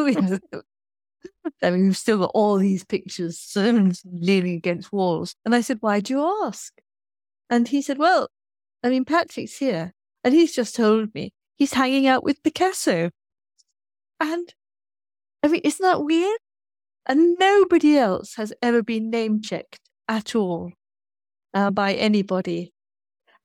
I 1.61 1.71
mean, 1.71 1.83
we've 1.85 1.97
still 1.97 2.19
got 2.19 2.31
all 2.33 2.57
these 2.57 2.83
pictures 2.83 3.51
leaning 3.55 4.55
against 4.55 4.91
walls. 4.91 5.35
And 5.45 5.53
I 5.53 5.61
said, 5.61 5.77
why 5.81 5.99
do 5.99 6.13
you 6.13 6.45
ask? 6.45 6.73
And 7.49 7.67
he 7.67 7.81
said, 7.81 7.97
well, 7.97 8.29
I 8.83 8.89
mean, 8.89 9.05
Patrick's 9.05 9.57
here 9.57 9.93
and 10.23 10.33
he's 10.33 10.53
just 10.53 10.75
told 10.75 11.13
me 11.13 11.33
he's 11.55 11.73
hanging 11.73 12.07
out 12.07 12.23
with 12.23 12.43
Picasso. 12.43 13.09
And 14.19 14.53
I 15.43 15.47
mean, 15.47 15.61
isn't 15.63 15.83
that 15.83 16.03
weird? 16.03 16.39
And 17.05 17.37
nobody 17.39 17.97
else 17.97 18.35
has 18.35 18.53
ever 18.61 18.83
been 18.83 19.09
name 19.09 19.41
checked 19.41 19.79
at 20.07 20.35
all 20.35 20.71
uh, 21.53 21.71
by 21.71 21.93
anybody. 21.93 22.73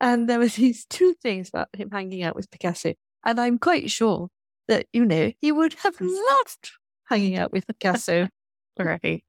And 0.05 0.29
there 0.29 0.39
was 0.39 0.57
these 0.57 0.85
two 0.85 1.15
things 1.15 1.49
about 1.49 1.69
him 1.73 1.91
hanging 1.91 2.23
out 2.23 2.37
with 2.37 2.51
Picasso. 2.51 2.93
And 3.25 3.41
I'm 3.41 3.59
quite 3.59 3.91
sure 3.91 4.29
that, 4.69 4.87
you 4.93 5.05
know, 5.05 5.33
he 5.41 5.51
would 5.51 5.75
have 5.83 5.97
loved 5.99 6.73
hanging 7.07 7.37
out 7.39 7.53
with 7.53 7.67
Picasso. 7.67 8.29
right. 8.79 9.25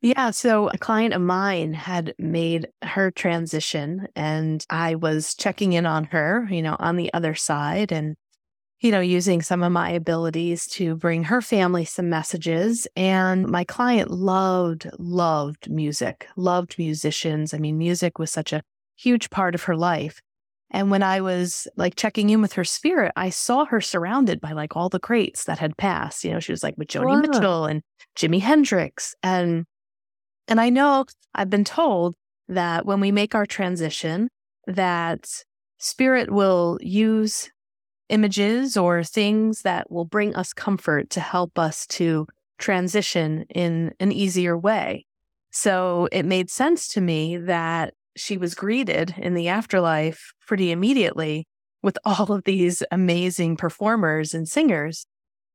Yeah. 0.00 0.30
So 0.30 0.68
a 0.68 0.78
client 0.78 1.14
of 1.14 1.20
mine 1.20 1.74
had 1.74 2.14
made 2.18 2.68
her 2.82 3.10
transition 3.10 4.08
and 4.14 4.64
I 4.70 4.94
was 4.94 5.34
checking 5.34 5.74
in 5.74 5.84
on 5.84 6.04
her, 6.04 6.46
you 6.50 6.62
know, 6.62 6.76
on 6.78 6.96
the 6.96 7.12
other 7.12 7.34
side 7.34 7.92
and, 7.92 8.14
you 8.80 8.90
know, 8.90 9.00
using 9.00 9.42
some 9.42 9.62
of 9.62 9.72
my 9.72 9.90
abilities 9.90 10.66
to 10.68 10.96
bring 10.96 11.24
her 11.24 11.42
family 11.42 11.84
some 11.84 12.08
messages. 12.08 12.86
And 12.94 13.48
my 13.48 13.64
client 13.64 14.10
loved, 14.10 14.88
loved 14.98 15.68
music, 15.70 16.28
loved 16.36 16.78
musicians. 16.78 17.52
I 17.52 17.58
mean, 17.58 17.76
music 17.76 18.18
was 18.18 18.30
such 18.30 18.52
a 18.52 18.62
huge 18.96 19.30
part 19.30 19.54
of 19.54 19.64
her 19.64 19.76
life. 19.76 20.20
And 20.70 20.90
when 20.90 21.02
I 21.02 21.20
was 21.20 21.68
like 21.76 21.94
checking 21.94 22.30
in 22.30 22.42
with 22.42 22.54
her 22.54 22.64
spirit, 22.64 23.12
I 23.16 23.30
saw 23.30 23.64
her 23.66 23.80
surrounded 23.80 24.40
by 24.40 24.52
like 24.52 24.76
all 24.76 24.88
the 24.88 24.98
greats 24.98 25.44
that 25.44 25.58
had 25.58 25.76
passed. 25.76 26.24
You 26.24 26.32
know, 26.32 26.40
she 26.40 26.52
was 26.52 26.62
like 26.62 26.74
with 26.76 26.88
Joni 26.88 27.06
wow. 27.06 27.20
Mitchell 27.20 27.64
and 27.66 27.82
Jimi 28.16 28.40
Hendrix. 28.40 29.14
And 29.22 29.64
and 30.48 30.60
I 30.60 30.70
know 30.70 31.04
I've 31.34 31.50
been 31.50 31.64
told 31.64 32.14
that 32.48 32.86
when 32.86 33.00
we 33.00 33.12
make 33.12 33.34
our 33.34 33.46
transition, 33.46 34.28
that 34.66 35.28
spirit 35.78 36.30
will 36.30 36.78
use 36.80 37.50
images 38.08 38.76
or 38.76 39.02
things 39.02 39.62
that 39.62 39.90
will 39.90 40.04
bring 40.04 40.34
us 40.34 40.52
comfort 40.52 41.10
to 41.10 41.20
help 41.20 41.58
us 41.58 41.86
to 41.86 42.26
transition 42.58 43.44
in 43.50 43.92
an 44.00 44.12
easier 44.12 44.56
way. 44.56 45.04
So 45.50 46.08
it 46.12 46.24
made 46.24 46.50
sense 46.50 46.88
to 46.88 47.00
me 47.00 47.36
that 47.36 47.94
she 48.16 48.36
was 48.36 48.54
greeted 48.54 49.14
in 49.18 49.34
the 49.34 49.48
afterlife 49.48 50.32
pretty 50.46 50.70
immediately 50.70 51.46
with 51.82 51.98
all 52.04 52.32
of 52.32 52.44
these 52.44 52.82
amazing 52.90 53.56
performers 53.56 54.34
and 54.34 54.48
singers. 54.48 55.06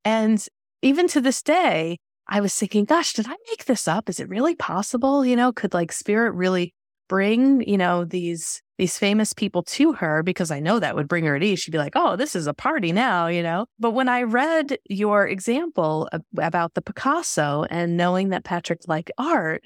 And 0.06 0.43
even 0.82 1.08
to 1.10 1.21
this 1.21 1.41
day, 1.41 1.97
I 2.28 2.39
was 2.39 2.56
thinking, 2.56 2.86
gosh, 2.86 3.13
did 3.13 3.28
I 3.28 3.36
make 3.50 3.65
this 3.65 3.88
up? 3.88 4.10
Is 4.10 4.19
it 4.19 4.30
really 4.30 4.56
possible? 4.56 5.26
You 5.26 5.36
know, 5.36 5.52
could 5.52 5.74
like 5.74 5.91
spirit 5.91 6.34
really 6.34 6.74
bring, 7.10 7.62
you 7.67 7.78
know, 7.78 8.06
these 8.06 8.62
these 8.78 8.97
famous 8.97 9.32
people 9.32 9.62
to 9.62 9.93
her 9.93 10.24
because 10.24 10.50
I 10.50 10.60
know 10.60 10.80
that 10.80 10.95
would 10.95 11.08
bring 11.08 11.26
her 11.26 11.36
at 11.36 11.43
ease. 11.43 11.60
She'd 11.60 11.71
be 11.71 11.78
like, 11.78 11.93
"Oh, 11.95 12.15
this 12.15 12.36
is 12.36 12.47
a 12.47 12.54
party 12.54 12.91
now," 12.91 13.28
you 13.28 13.43
know. 13.43 13.65
But 13.78 13.91
when 13.91 14.08
I 14.10 14.24
read 14.24 14.78
your 14.89 15.28
example 15.28 16.10
about 16.38 16.74
the 16.74 16.82
Picasso 16.82 17.65
and 17.69 17.97
knowing 17.97 18.30
that 18.30 18.43
Patrick 18.43 18.80
liked 18.88 19.12
art, 19.19 19.62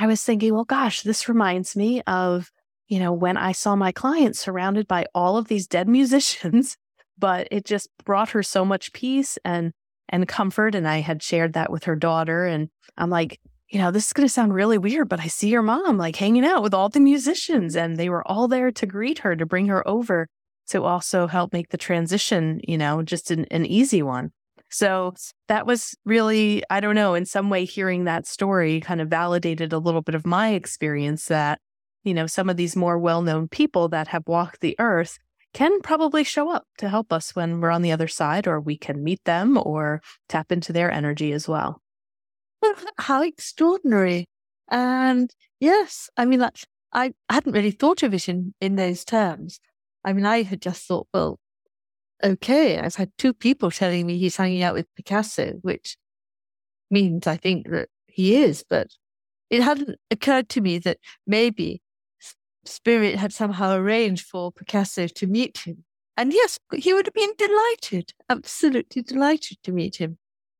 I 0.00 0.06
was 0.06 0.22
thinking, 0.22 0.54
well, 0.54 0.64
gosh, 0.64 1.02
this 1.02 1.28
reminds 1.28 1.76
me 1.76 2.00
of, 2.06 2.50
you 2.88 2.98
know, 2.98 3.12
when 3.12 3.36
I 3.36 3.52
saw 3.52 3.76
my 3.76 3.92
client 3.92 4.34
surrounded 4.34 4.88
by 4.88 5.04
all 5.14 5.36
of 5.36 5.48
these 5.48 5.66
dead 5.66 5.88
musicians, 6.00 6.78
but 7.18 7.46
it 7.50 7.66
just 7.66 7.90
brought 8.06 8.30
her 8.30 8.42
so 8.42 8.64
much 8.64 8.94
peace 8.94 9.38
and 9.44 9.72
and 10.08 10.26
comfort. 10.26 10.74
And 10.74 10.88
I 10.88 11.00
had 11.00 11.22
shared 11.22 11.52
that 11.52 11.70
with 11.70 11.84
her 11.84 11.94
daughter. 11.94 12.46
And 12.46 12.70
I'm 12.96 13.10
like, 13.10 13.38
you 13.68 13.78
know, 13.78 13.92
this 13.92 14.06
is 14.06 14.12
going 14.12 14.26
to 14.26 14.32
sound 14.32 14.54
really 14.54 14.78
weird, 14.78 15.08
but 15.08 15.20
I 15.20 15.28
see 15.28 15.50
your 15.50 15.62
mom 15.62 15.98
like 15.98 16.16
hanging 16.16 16.46
out 16.46 16.62
with 16.62 16.74
all 16.74 16.88
the 16.88 16.98
musicians, 16.98 17.76
and 17.76 17.96
they 17.96 18.08
were 18.08 18.26
all 18.26 18.48
there 18.48 18.72
to 18.72 18.86
greet 18.86 19.20
her, 19.20 19.36
to 19.36 19.46
bring 19.46 19.66
her 19.66 19.86
over, 19.86 20.28
to 20.68 20.82
also 20.82 21.26
help 21.28 21.52
make 21.52 21.68
the 21.68 21.78
transition, 21.78 22.60
you 22.66 22.76
know, 22.76 23.02
just 23.02 23.30
an, 23.30 23.44
an 23.50 23.66
easy 23.66 24.02
one. 24.02 24.32
So 24.70 25.14
that 25.48 25.66
was 25.66 25.96
really, 26.04 26.62
I 26.70 26.80
don't 26.80 26.94
know, 26.94 27.14
in 27.14 27.26
some 27.26 27.50
way, 27.50 27.64
hearing 27.64 28.04
that 28.04 28.26
story 28.26 28.80
kind 28.80 29.00
of 29.00 29.08
validated 29.08 29.72
a 29.72 29.78
little 29.78 30.02
bit 30.02 30.14
of 30.14 30.24
my 30.24 30.50
experience 30.50 31.26
that, 31.26 31.58
you 32.04 32.14
know, 32.14 32.26
some 32.26 32.48
of 32.48 32.56
these 32.56 32.76
more 32.76 32.98
well 32.98 33.20
known 33.20 33.48
people 33.48 33.88
that 33.88 34.08
have 34.08 34.22
walked 34.26 34.60
the 34.60 34.76
earth 34.78 35.18
can 35.52 35.80
probably 35.80 36.22
show 36.22 36.50
up 36.50 36.64
to 36.78 36.88
help 36.88 37.12
us 37.12 37.34
when 37.34 37.60
we're 37.60 37.72
on 37.72 37.82
the 37.82 37.90
other 37.90 38.06
side, 38.06 38.46
or 38.46 38.60
we 38.60 38.78
can 38.78 39.02
meet 39.02 39.22
them 39.24 39.58
or 39.60 40.00
tap 40.28 40.52
into 40.52 40.72
their 40.72 40.90
energy 40.90 41.32
as 41.32 41.48
well. 41.48 41.82
How 42.98 43.22
extraordinary. 43.22 44.26
And 44.70 45.28
yes, 45.58 46.08
I 46.16 46.26
mean, 46.26 46.38
that's, 46.38 46.64
I 46.92 47.12
hadn't 47.28 47.52
really 47.52 47.72
thought 47.72 48.04
of 48.04 48.14
it 48.14 48.28
in, 48.28 48.54
in 48.60 48.76
those 48.76 49.04
terms. 49.04 49.58
I 50.04 50.12
mean, 50.12 50.24
I 50.24 50.42
had 50.42 50.62
just 50.62 50.86
thought, 50.86 51.08
well, 51.12 51.39
okay, 52.22 52.78
I've 52.78 52.96
had 52.96 53.10
two 53.18 53.32
people 53.32 53.70
telling 53.70 54.06
me 54.06 54.18
he's 54.18 54.36
hanging 54.36 54.62
out 54.62 54.74
with 54.74 54.92
Picasso, 54.96 55.54
which 55.62 55.96
means 56.90 57.26
I 57.26 57.36
think 57.36 57.68
that 57.70 57.88
he 58.06 58.36
is, 58.36 58.64
but 58.68 58.88
it 59.48 59.62
hadn't 59.62 59.98
occurred 60.10 60.48
to 60.50 60.60
me 60.60 60.78
that 60.78 60.98
maybe 61.26 61.82
Spirit 62.64 63.16
had 63.16 63.32
somehow 63.32 63.74
arranged 63.74 64.26
for 64.26 64.52
Picasso 64.52 65.06
to 65.06 65.26
meet 65.26 65.58
him. 65.58 65.84
And 66.16 66.32
yes, 66.32 66.58
he 66.74 66.92
would 66.92 67.06
have 67.06 67.14
been 67.14 67.32
delighted, 67.38 68.12
absolutely 68.28 69.02
delighted 69.02 69.58
to 69.64 69.72
meet 69.72 69.96
him. 69.96 70.18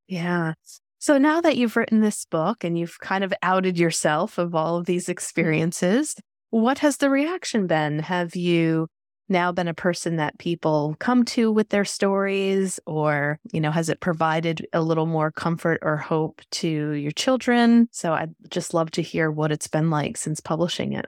Yeah. 0.08 0.54
So 0.98 1.18
now 1.18 1.40
that 1.40 1.56
you've 1.56 1.76
written 1.76 2.00
this 2.00 2.24
book 2.24 2.64
and 2.64 2.78
you've 2.78 2.98
kind 3.00 3.24
of 3.24 3.32
outed 3.42 3.78
yourself 3.78 4.38
of 4.38 4.54
all 4.54 4.76
of 4.76 4.86
these 4.86 5.08
experiences, 5.08 6.14
what 6.50 6.78
has 6.80 6.96
the 6.96 7.10
reaction 7.10 7.66
been? 7.66 8.00
Have 8.00 8.34
you 8.34 8.88
now 9.30 9.52
been 9.52 9.68
a 9.68 9.74
person 9.74 10.16
that 10.16 10.38
people 10.38 10.96
come 10.98 11.24
to 11.24 11.52
with 11.52 11.68
their 11.70 11.84
stories 11.84 12.80
or 12.86 13.38
you 13.52 13.60
know 13.60 13.70
has 13.70 13.88
it 13.88 14.00
provided 14.00 14.66
a 14.72 14.82
little 14.82 15.06
more 15.06 15.30
comfort 15.30 15.78
or 15.82 15.96
hope 15.96 16.42
to 16.50 16.90
your 16.92 17.12
children? 17.12 17.88
So 17.92 18.12
i'd 18.12 18.34
just 18.50 18.74
love 18.74 18.90
to 18.92 19.02
hear 19.02 19.30
what 19.30 19.52
it's 19.52 19.68
been 19.68 19.90
like 19.90 20.16
since 20.16 20.40
publishing 20.40 20.92
it. 20.92 21.06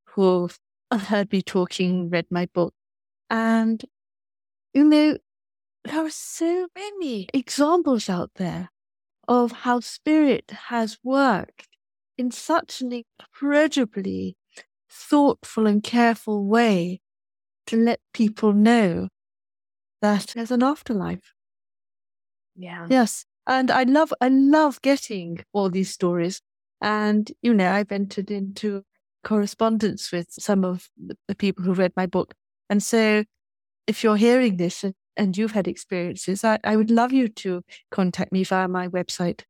who've 0.09 0.57
heard 0.91 1.31
me 1.31 1.41
talking, 1.41 2.09
read 2.09 2.27
my 2.31 2.47
book. 2.47 2.73
And, 3.29 3.83
you 4.73 4.83
know, 4.85 5.17
there 5.85 6.05
are 6.05 6.09
so 6.09 6.67
many 6.75 7.27
examples 7.33 8.09
out 8.09 8.31
there 8.35 8.69
of 9.27 9.51
how 9.51 9.79
spirit 9.81 10.51
has 10.69 10.97
worked 11.03 11.67
in 12.17 12.31
such 12.31 12.81
an 12.81 12.91
incredibly 12.93 14.37
thoughtful 14.89 15.67
and 15.67 15.83
careful 15.83 16.45
way 16.45 17.01
to 17.67 17.77
let 17.77 17.99
people 18.13 18.53
know 18.53 19.09
that 20.01 20.33
there's 20.35 20.51
an 20.51 20.63
afterlife. 20.63 21.33
Yeah. 22.55 22.87
Yes. 22.89 23.26
And 23.47 23.71
I 23.71 23.83
love, 23.83 24.13
I 24.19 24.27
love 24.27 24.81
getting 24.81 25.39
all 25.53 25.69
these 25.69 25.91
stories. 25.91 26.41
And, 26.81 27.31
you 27.41 27.53
know, 27.53 27.71
I've 27.71 27.91
entered 27.91 28.29
into 28.29 28.83
correspondence 29.23 30.11
with 30.11 30.27
some 30.29 30.63
of 30.63 30.89
the 31.27 31.35
people 31.35 31.63
who 31.63 31.73
read 31.73 31.93
my 31.95 32.05
book. 32.05 32.33
And 32.69 32.83
so 32.83 33.23
if 33.87 34.03
you're 34.03 34.17
hearing 34.17 34.57
this 34.57 34.83
and, 34.83 34.93
and 35.15 35.37
you've 35.37 35.53
had 35.53 35.67
experiences, 35.67 36.43
I, 36.43 36.59
I 36.63 36.75
would 36.75 36.91
love 36.91 37.13
you 37.13 37.29
to 37.29 37.61
contact 37.89 38.31
me 38.31 38.43
via 38.43 38.67
my 38.67 38.89
website. 38.89 39.43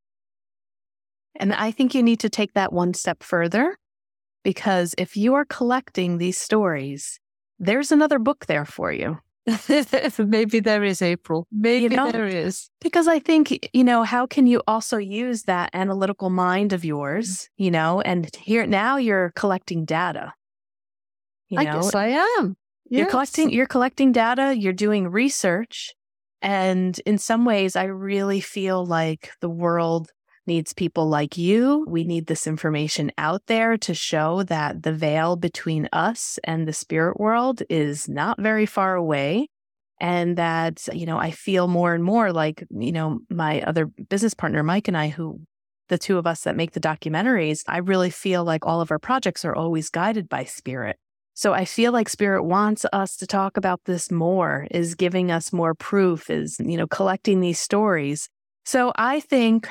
And 1.36 1.54
I 1.54 1.72
think 1.72 1.94
you 1.94 2.04
need 2.04 2.20
to 2.22 2.30
take 2.30 2.54
that 2.54 2.72
one 2.72 2.94
step 2.94 3.24
further 3.24 3.78
because 4.44 4.96
if 4.98 5.18
you 5.18 5.34
are 5.34 5.46
collecting 5.46 6.18
these 6.18 6.38
stories, 6.38 7.20
there's 7.60 7.92
another 7.92 8.20
book 8.20 8.46
there 8.46 8.66
for 8.66 8.92
you. 8.92 9.20
Maybe 10.20 10.60
there 10.60 10.84
is 10.84 11.02
April. 11.02 11.48
Maybe 11.52 11.84
you 11.84 11.90
know, 11.90 12.12
there 12.12 12.26
is. 12.28 12.70
Because 12.82 13.08
I 13.08 13.20
think, 13.20 13.70
you 13.74 13.84
know, 13.84 14.04
how 14.04 14.26
can 14.28 14.46
you 14.46 14.62
also 14.68 14.98
use 14.98 15.44
that 15.44 15.70
analytical 15.74 16.30
mind 16.30 16.74
of 16.74 16.84
yours, 16.84 17.50
you 17.58 17.72
know, 17.72 18.02
and 18.02 18.30
here 18.36 18.66
now 18.68 18.98
you're 18.98 19.32
collecting 19.36 19.86
data. 19.86 20.34
You 21.50 21.60
I 21.60 21.64
know? 21.64 21.74
guess 21.74 21.96
I 21.96 22.08
am. 22.08 22.58
Yes. 22.90 23.00
You're 23.00 23.10
collecting 23.10 23.50
you're 23.52 23.68
collecting 23.68 24.12
data, 24.12 24.56
you're 24.58 24.74
doing 24.74 25.08
research, 25.08 25.94
And 26.42 27.00
in 27.06 27.18
some 27.18 27.46
ways, 27.46 27.76
I 27.76 27.86
really 27.86 28.42
feel 28.42 28.86
like 28.86 29.32
the 29.42 29.50
world 29.50 30.12
needs 30.48 30.74
people 30.74 31.08
like 31.08 31.38
you. 31.38 31.86
We 31.88 32.04
need 32.04 32.28
this 32.28 32.48
information 32.48 33.12
out 33.18 33.44
there 33.48 33.78
to 33.78 33.94
show 33.94 34.44
that 34.44 34.84
the 34.84 34.94
veil 34.94 35.36
between 35.36 35.90
us 35.92 36.40
and 36.44 36.68
the 36.68 36.74
spirit 36.74 37.20
world 37.20 37.62
is 37.70 38.08
not 38.08 38.42
very 38.42 38.66
far 38.66 38.96
away. 38.96 39.50
And 40.00 40.38
that, 40.38 40.88
you 40.94 41.06
know, 41.06 41.18
I 41.18 41.32
feel 41.32 41.68
more 41.68 41.94
and 41.94 42.04
more 42.04 42.32
like, 42.32 42.64
you 42.70 42.92
know, 42.92 43.20
my 43.30 43.62
other 43.62 43.88
business 43.88 44.34
partner, 44.34 44.62
Mike, 44.62 44.88
and 44.88 44.98
I, 44.98 45.10
who 45.10 45.42
the 45.90 45.98
two 45.98 46.18
of 46.18 46.28
us 46.28 46.42
that 46.42 46.56
make 46.56 46.72
the 46.72 46.80
documentaries, 46.80 47.64
I 47.68 47.78
really 47.78 48.10
feel 48.10 48.44
like 48.44 48.66
all 48.66 48.82
of 48.82 48.92
our 48.92 49.00
projects 49.00 49.44
are 49.44 49.56
always 49.56 49.90
guided 49.90 50.30
by 50.30 50.44
spirit. 50.44 50.98
So 51.34 51.54
I 51.54 51.66
feel 51.66 51.92
like 51.92 52.10
spirit 52.10 52.44
wants 52.44 52.86
us 52.92 53.16
to 53.18 53.28
talk 53.28 53.58
about 53.58 53.82
this 53.86 54.12
more, 54.12 54.68
is 54.72 54.96
giving 54.96 55.32
us 55.32 55.54
more 55.54 55.76
proof, 55.76 56.30
is, 56.30 56.58
you 56.60 56.78
know, 56.78 56.88
collecting 56.88 57.42
these 57.42 57.60
stories. 57.60 58.28
So 58.66 58.92
I 58.96 59.20
think 59.20 59.70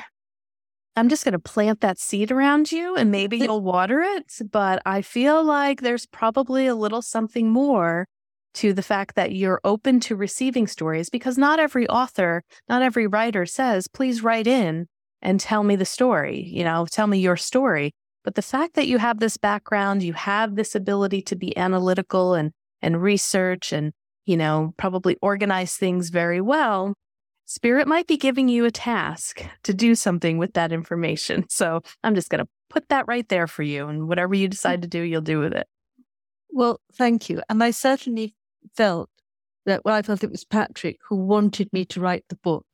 I'm 0.97 1.09
just 1.09 1.23
going 1.23 1.33
to 1.33 1.39
plant 1.39 1.81
that 1.81 1.99
seed 1.99 2.31
around 2.31 2.71
you 2.71 2.95
and 2.95 3.11
maybe 3.11 3.37
you'll 3.37 3.61
water 3.61 4.01
it. 4.01 4.33
But 4.51 4.81
I 4.83 5.03
feel 5.03 5.43
like 5.43 5.81
there's 5.81 6.07
probably 6.07 6.65
a 6.65 6.73
little 6.73 7.03
something 7.03 7.49
more 7.49 8.07
to 8.55 8.73
the 8.73 8.81
fact 8.81 9.13
that 9.13 9.31
you're 9.31 9.61
open 9.63 9.99
to 9.99 10.15
receiving 10.15 10.65
stories 10.65 11.11
because 11.11 11.37
not 11.37 11.59
every 11.59 11.87
author, 11.87 12.43
not 12.67 12.81
every 12.81 13.05
writer 13.05 13.45
says, 13.45 13.87
please 13.87 14.23
write 14.23 14.47
in 14.47 14.87
and 15.21 15.39
tell 15.39 15.63
me 15.63 15.75
the 15.75 15.85
story, 15.85 16.43
you 16.47 16.63
know, 16.63 16.87
tell 16.89 17.05
me 17.05 17.19
your 17.19 17.37
story. 17.37 17.91
But 18.23 18.33
the 18.33 18.41
fact 18.41 18.73
that 18.73 18.87
you 18.87 18.97
have 18.97 19.19
this 19.19 19.37
background, 19.37 20.01
you 20.01 20.13
have 20.13 20.55
this 20.55 20.73
ability 20.73 21.21
to 21.21 21.35
be 21.35 21.55
analytical 21.55 22.33
and, 22.33 22.51
and 22.81 23.03
research 23.03 23.71
and, 23.71 23.93
you 24.25 24.35
know, 24.35 24.73
probably 24.77 25.15
organize 25.21 25.75
things 25.77 26.09
very 26.09 26.41
well, 26.41 26.95
Spirit 27.47 27.87
might 27.87 28.07
be 28.07 28.17
giving 28.17 28.49
you 28.49 28.65
a 28.65 28.71
task 28.71 29.41
to 29.63 29.73
do 29.73 29.95
something 29.95 30.37
with 30.37 30.53
that 30.53 30.71
information. 30.71 31.45
So 31.49 31.81
I'm 32.03 32.13
just 32.13 32.29
going 32.29 32.43
to 32.43 32.49
put 32.69 32.89
that 32.89 33.07
right 33.07 33.27
there 33.29 33.47
for 33.47 33.63
you. 33.63 33.87
And 33.87 34.07
whatever 34.07 34.35
you 34.35 34.47
mm. 34.47 34.51
decide 34.51 34.81
to 34.81 34.87
do, 34.87 35.01
you'll 35.01 35.21
do 35.21 35.39
with 35.39 35.53
it. 35.53 35.65
Well, 36.51 36.79
thank 36.93 37.29
you. 37.29 37.41
And 37.49 37.63
I 37.63 37.71
certainly 37.71 38.35
felt 38.75 39.09
that, 39.65 39.83
well, 39.85 39.95
I 39.95 40.01
felt 40.01 40.23
it 40.23 40.31
was 40.31 40.43
Patrick 40.43 40.97
who 41.07 41.15
wanted 41.15 41.71
me 41.71 41.85
to 41.85 42.01
write 42.01 42.25
the 42.29 42.35
book. 42.35 42.65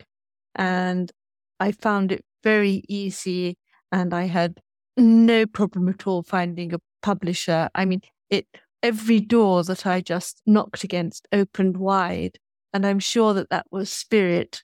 And 0.55 1.11
I 1.59 1.71
found 1.71 2.11
it 2.11 2.25
very 2.43 2.83
easy 2.89 3.57
and 3.91 4.13
I 4.13 4.23
had 4.23 4.59
no 4.97 5.45
problem 5.45 5.87
at 5.87 6.07
all 6.07 6.23
finding 6.23 6.73
a 6.73 6.79
publisher. 7.01 7.69
I 7.75 7.85
mean, 7.85 8.01
it 8.29 8.47
every 8.81 9.19
door 9.19 9.63
that 9.63 9.85
I 9.85 10.01
just 10.01 10.41
knocked 10.45 10.83
against 10.83 11.27
opened 11.31 11.77
wide. 11.77 12.37
And 12.73 12.85
I'm 12.85 12.99
sure 12.99 13.33
that 13.33 13.49
that 13.49 13.67
was 13.71 13.91
spirit 13.91 14.63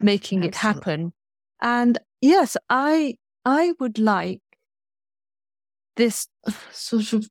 making 0.00 0.44
it 0.44 0.54
happen. 0.56 1.12
And 1.60 1.98
yes, 2.20 2.56
I, 2.68 3.16
I 3.44 3.74
would 3.78 3.98
like 3.98 4.40
this 5.96 6.28
sort 6.72 7.12
of 7.12 7.28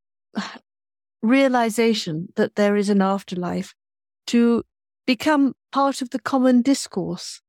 realization 1.22 2.28
that 2.36 2.56
there 2.56 2.76
is 2.76 2.90
an 2.90 3.02
afterlife 3.02 3.74
to 4.28 4.64
become 5.06 5.54
part 5.72 6.02
of 6.02 6.12
the 6.12 6.20
common 6.20 6.62
discourse 6.62 7.42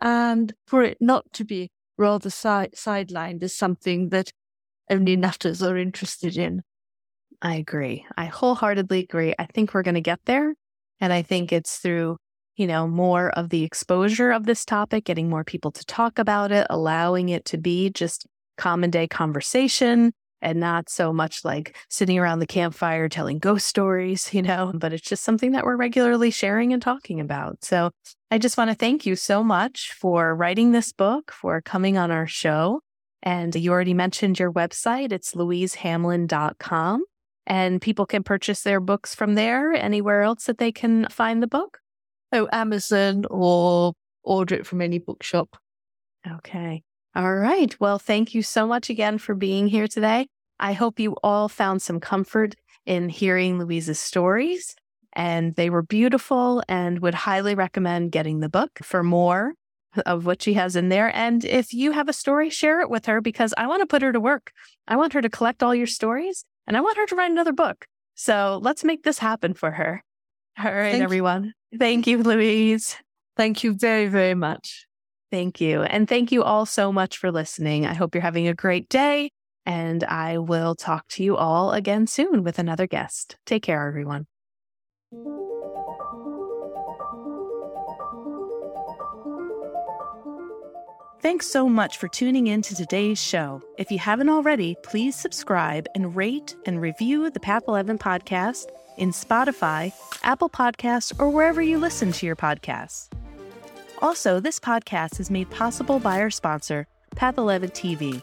and 0.00 0.54
for 0.66 0.82
it 0.82 0.98
not 1.00 1.24
to 1.32 1.44
be 1.44 1.70
rather 1.96 2.30
si- 2.30 2.72
sidelined 2.74 3.42
as 3.42 3.54
something 3.54 4.08
that 4.10 4.32
only 4.88 5.16
nutters 5.16 5.62
are 5.62 5.76
interested 5.76 6.36
in. 6.36 6.62
I 7.42 7.56
agree. 7.56 8.06
I 8.16 8.26
wholeheartedly 8.26 9.00
agree. 9.00 9.34
I 9.38 9.46
think 9.46 9.72
we're 9.72 9.82
going 9.82 9.94
to 9.94 10.00
get 10.00 10.20
there. 10.24 10.54
And 11.00 11.12
I 11.12 11.22
think 11.22 11.52
it's 11.52 11.78
through, 11.78 12.16
you 12.56 12.66
know, 12.66 12.86
more 12.86 13.30
of 13.30 13.48
the 13.48 13.64
exposure 13.64 14.30
of 14.30 14.44
this 14.46 14.64
topic, 14.64 15.04
getting 15.04 15.28
more 15.28 15.44
people 15.44 15.70
to 15.72 15.84
talk 15.84 16.18
about 16.18 16.52
it, 16.52 16.66
allowing 16.70 17.28
it 17.28 17.44
to 17.46 17.58
be 17.58 17.90
just 17.90 18.26
common 18.56 18.90
day 18.90 19.08
conversation 19.08 20.12
and 20.42 20.60
not 20.60 20.88
so 20.88 21.12
much 21.12 21.44
like 21.44 21.76
sitting 21.88 22.18
around 22.18 22.38
the 22.38 22.46
campfire 22.46 23.08
telling 23.08 23.38
ghost 23.38 23.66
stories, 23.66 24.32
you 24.32 24.42
know, 24.42 24.72
but 24.74 24.92
it's 24.92 25.08
just 25.08 25.22
something 25.24 25.52
that 25.52 25.64
we're 25.64 25.76
regularly 25.76 26.30
sharing 26.30 26.72
and 26.72 26.82
talking 26.82 27.20
about. 27.20 27.64
So 27.64 27.90
I 28.30 28.38
just 28.38 28.56
want 28.56 28.70
to 28.70 28.76
thank 28.76 29.06
you 29.06 29.16
so 29.16 29.42
much 29.42 29.92
for 29.92 30.34
writing 30.34 30.72
this 30.72 30.92
book, 30.92 31.32
for 31.32 31.60
coming 31.60 31.98
on 31.98 32.10
our 32.10 32.26
show. 32.26 32.80
And 33.22 33.54
you 33.54 33.70
already 33.70 33.94
mentioned 33.94 34.38
your 34.38 34.52
website. 34.52 35.12
It's 35.12 35.34
louisehamlin.com. 35.34 37.04
And 37.46 37.80
people 37.80 38.06
can 38.06 38.22
purchase 38.22 38.62
their 38.62 38.80
books 38.80 39.14
from 39.14 39.34
there. 39.34 39.72
Anywhere 39.72 40.22
else 40.22 40.44
that 40.44 40.58
they 40.58 40.72
can 40.72 41.06
find 41.10 41.42
the 41.42 41.46
book? 41.46 41.78
Oh, 42.32 42.48
Amazon 42.52 43.24
or 43.30 43.92
order 44.22 44.54
it 44.56 44.66
from 44.66 44.80
any 44.80 44.98
bookshop. 44.98 45.56
Okay. 46.30 46.82
All 47.16 47.34
right. 47.34 47.74
Well, 47.80 47.98
thank 47.98 48.34
you 48.34 48.42
so 48.42 48.66
much 48.66 48.88
again 48.88 49.18
for 49.18 49.34
being 49.34 49.66
here 49.66 49.88
today. 49.88 50.28
I 50.60 50.74
hope 50.74 51.00
you 51.00 51.16
all 51.24 51.48
found 51.48 51.82
some 51.82 51.98
comfort 51.98 52.54
in 52.86 53.08
hearing 53.08 53.58
Louise's 53.58 53.98
stories, 53.98 54.76
and 55.14 55.54
they 55.56 55.70
were 55.70 55.82
beautiful 55.82 56.62
and 56.68 57.00
would 57.00 57.14
highly 57.14 57.54
recommend 57.54 58.12
getting 58.12 58.40
the 58.40 58.48
book 58.48 58.78
for 58.82 59.02
more 59.02 59.54
of 60.06 60.24
what 60.24 60.42
she 60.42 60.54
has 60.54 60.76
in 60.76 60.88
there. 60.88 61.14
And 61.16 61.44
if 61.44 61.72
you 61.72 61.92
have 61.92 62.08
a 62.08 62.12
story, 62.12 62.48
share 62.50 62.80
it 62.80 62.90
with 62.90 63.06
her 63.06 63.20
because 63.20 63.52
I 63.56 63.66
want 63.66 63.80
to 63.80 63.86
put 63.86 64.02
her 64.02 64.12
to 64.12 64.20
work. 64.20 64.52
I 64.86 64.96
want 64.96 65.14
her 65.14 65.22
to 65.22 65.28
collect 65.28 65.62
all 65.62 65.74
your 65.74 65.86
stories 65.86 66.44
and 66.70 66.76
I 66.76 66.82
want 66.82 66.98
her 66.98 67.06
to 67.06 67.16
write 67.16 67.32
another 67.32 67.52
book. 67.52 67.88
So 68.14 68.60
let's 68.62 68.84
make 68.84 69.02
this 69.02 69.18
happen 69.18 69.54
for 69.54 69.72
her. 69.72 70.04
All 70.56 70.66
right, 70.66 70.92
Thank 70.92 71.02
everyone. 71.02 71.52
You. 71.72 71.78
Thank 71.80 72.06
you, 72.06 72.22
Louise. 72.22 72.96
Thank 73.36 73.64
you 73.64 73.74
very, 73.74 74.06
very 74.06 74.36
much. 74.36 74.86
Thank 75.32 75.60
you. 75.60 75.82
And 75.82 76.08
thank 76.08 76.30
you 76.30 76.44
all 76.44 76.66
so 76.66 76.92
much 76.92 77.16
for 77.16 77.32
listening. 77.32 77.86
I 77.86 77.94
hope 77.94 78.14
you're 78.14 78.22
having 78.22 78.46
a 78.46 78.54
great 78.54 78.88
day. 78.88 79.32
And 79.66 80.04
I 80.04 80.38
will 80.38 80.76
talk 80.76 81.08
to 81.08 81.24
you 81.24 81.36
all 81.36 81.72
again 81.72 82.06
soon 82.06 82.44
with 82.44 82.60
another 82.60 82.86
guest. 82.86 83.36
Take 83.46 83.64
care, 83.64 83.84
everyone. 83.84 84.28
Thanks 91.22 91.48
so 91.48 91.68
much 91.68 91.98
for 91.98 92.08
tuning 92.08 92.46
in 92.46 92.62
to 92.62 92.74
today's 92.74 93.22
show. 93.22 93.62
If 93.76 93.90
you 93.90 93.98
haven't 93.98 94.30
already, 94.30 94.74
please 94.82 95.14
subscribe 95.14 95.86
and 95.94 96.16
rate 96.16 96.56
and 96.64 96.80
review 96.80 97.28
the 97.28 97.40
Path 97.40 97.64
11 97.68 97.98
podcast 97.98 98.68
in 98.96 99.10
Spotify, 99.10 99.92
Apple 100.22 100.48
Podcasts, 100.48 101.12
or 101.20 101.28
wherever 101.28 101.60
you 101.60 101.76
listen 101.76 102.10
to 102.12 102.24
your 102.24 102.36
podcasts. 102.36 103.10
Also, 103.98 104.40
this 104.40 104.58
podcast 104.58 105.20
is 105.20 105.30
made 105.30 105.50
possible 105.50 105.98
by 105.98 106.20
our 106.20 106.30
sponsor, 106.30 106.86
Path 107.16 107.36
11 107.36 107.68
TV. 107.72 108.22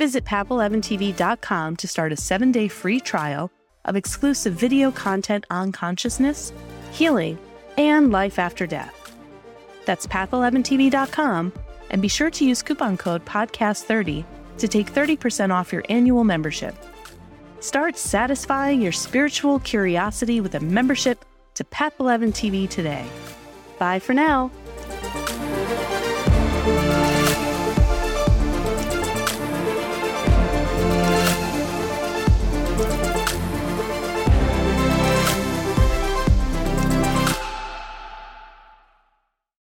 Visit 0.00 0.24
path11tv.com 0.24 1.76
to 1.76 1.86
start 1.86 2.10
a 2.10 2.16
seven 2.16 2.50
day 2.50 2.66
free 2.66 2.98
trial 2.98 3.52
of 3.84 3.94
exclusive 3.94 4.54
video 4.54 4.90
content 4.90 5.46
on 5.48 5.70
consciousness, 5.70 6.52
healing, 6.90 7.38
and 7.78 8.10
life 8.10 8.40
after 8.40 8.66
death. 8.66 9.16
That's 9.84 10.08
path11tv.com, 10.08 11.52
and 11.90 12.02
be 12.02 12.08
sure 12.08 12.30
to 12.30 12.44
use 12.44 12.62
coupon 12.62 12.96
code 12.96 13.24
PODCAST30 13.24 14.24
to 14.58 14.68
take 14.68 14.92
30% 14.92 15.52
off 15.52 15.72
your 15.72 15.84
annual 15.88 16.24
membership. 16.24 16.74
Start 17.60 17.96
satisfying 17.96 18.80
your 18.80 18.92
spiritual 18.92 19.58
curiosity 19.60 20.40
with 20.40 20.54
a 20.54 20.60
membership 20.60 21.24
to 21.54 21.64
Path 21.64 21.94
11 21.98 22.32
TV 22.32 22.68
today. 22.68 23.06
Bye 23.78 23.98
for 23.98 24.14
now. 24.14 24.50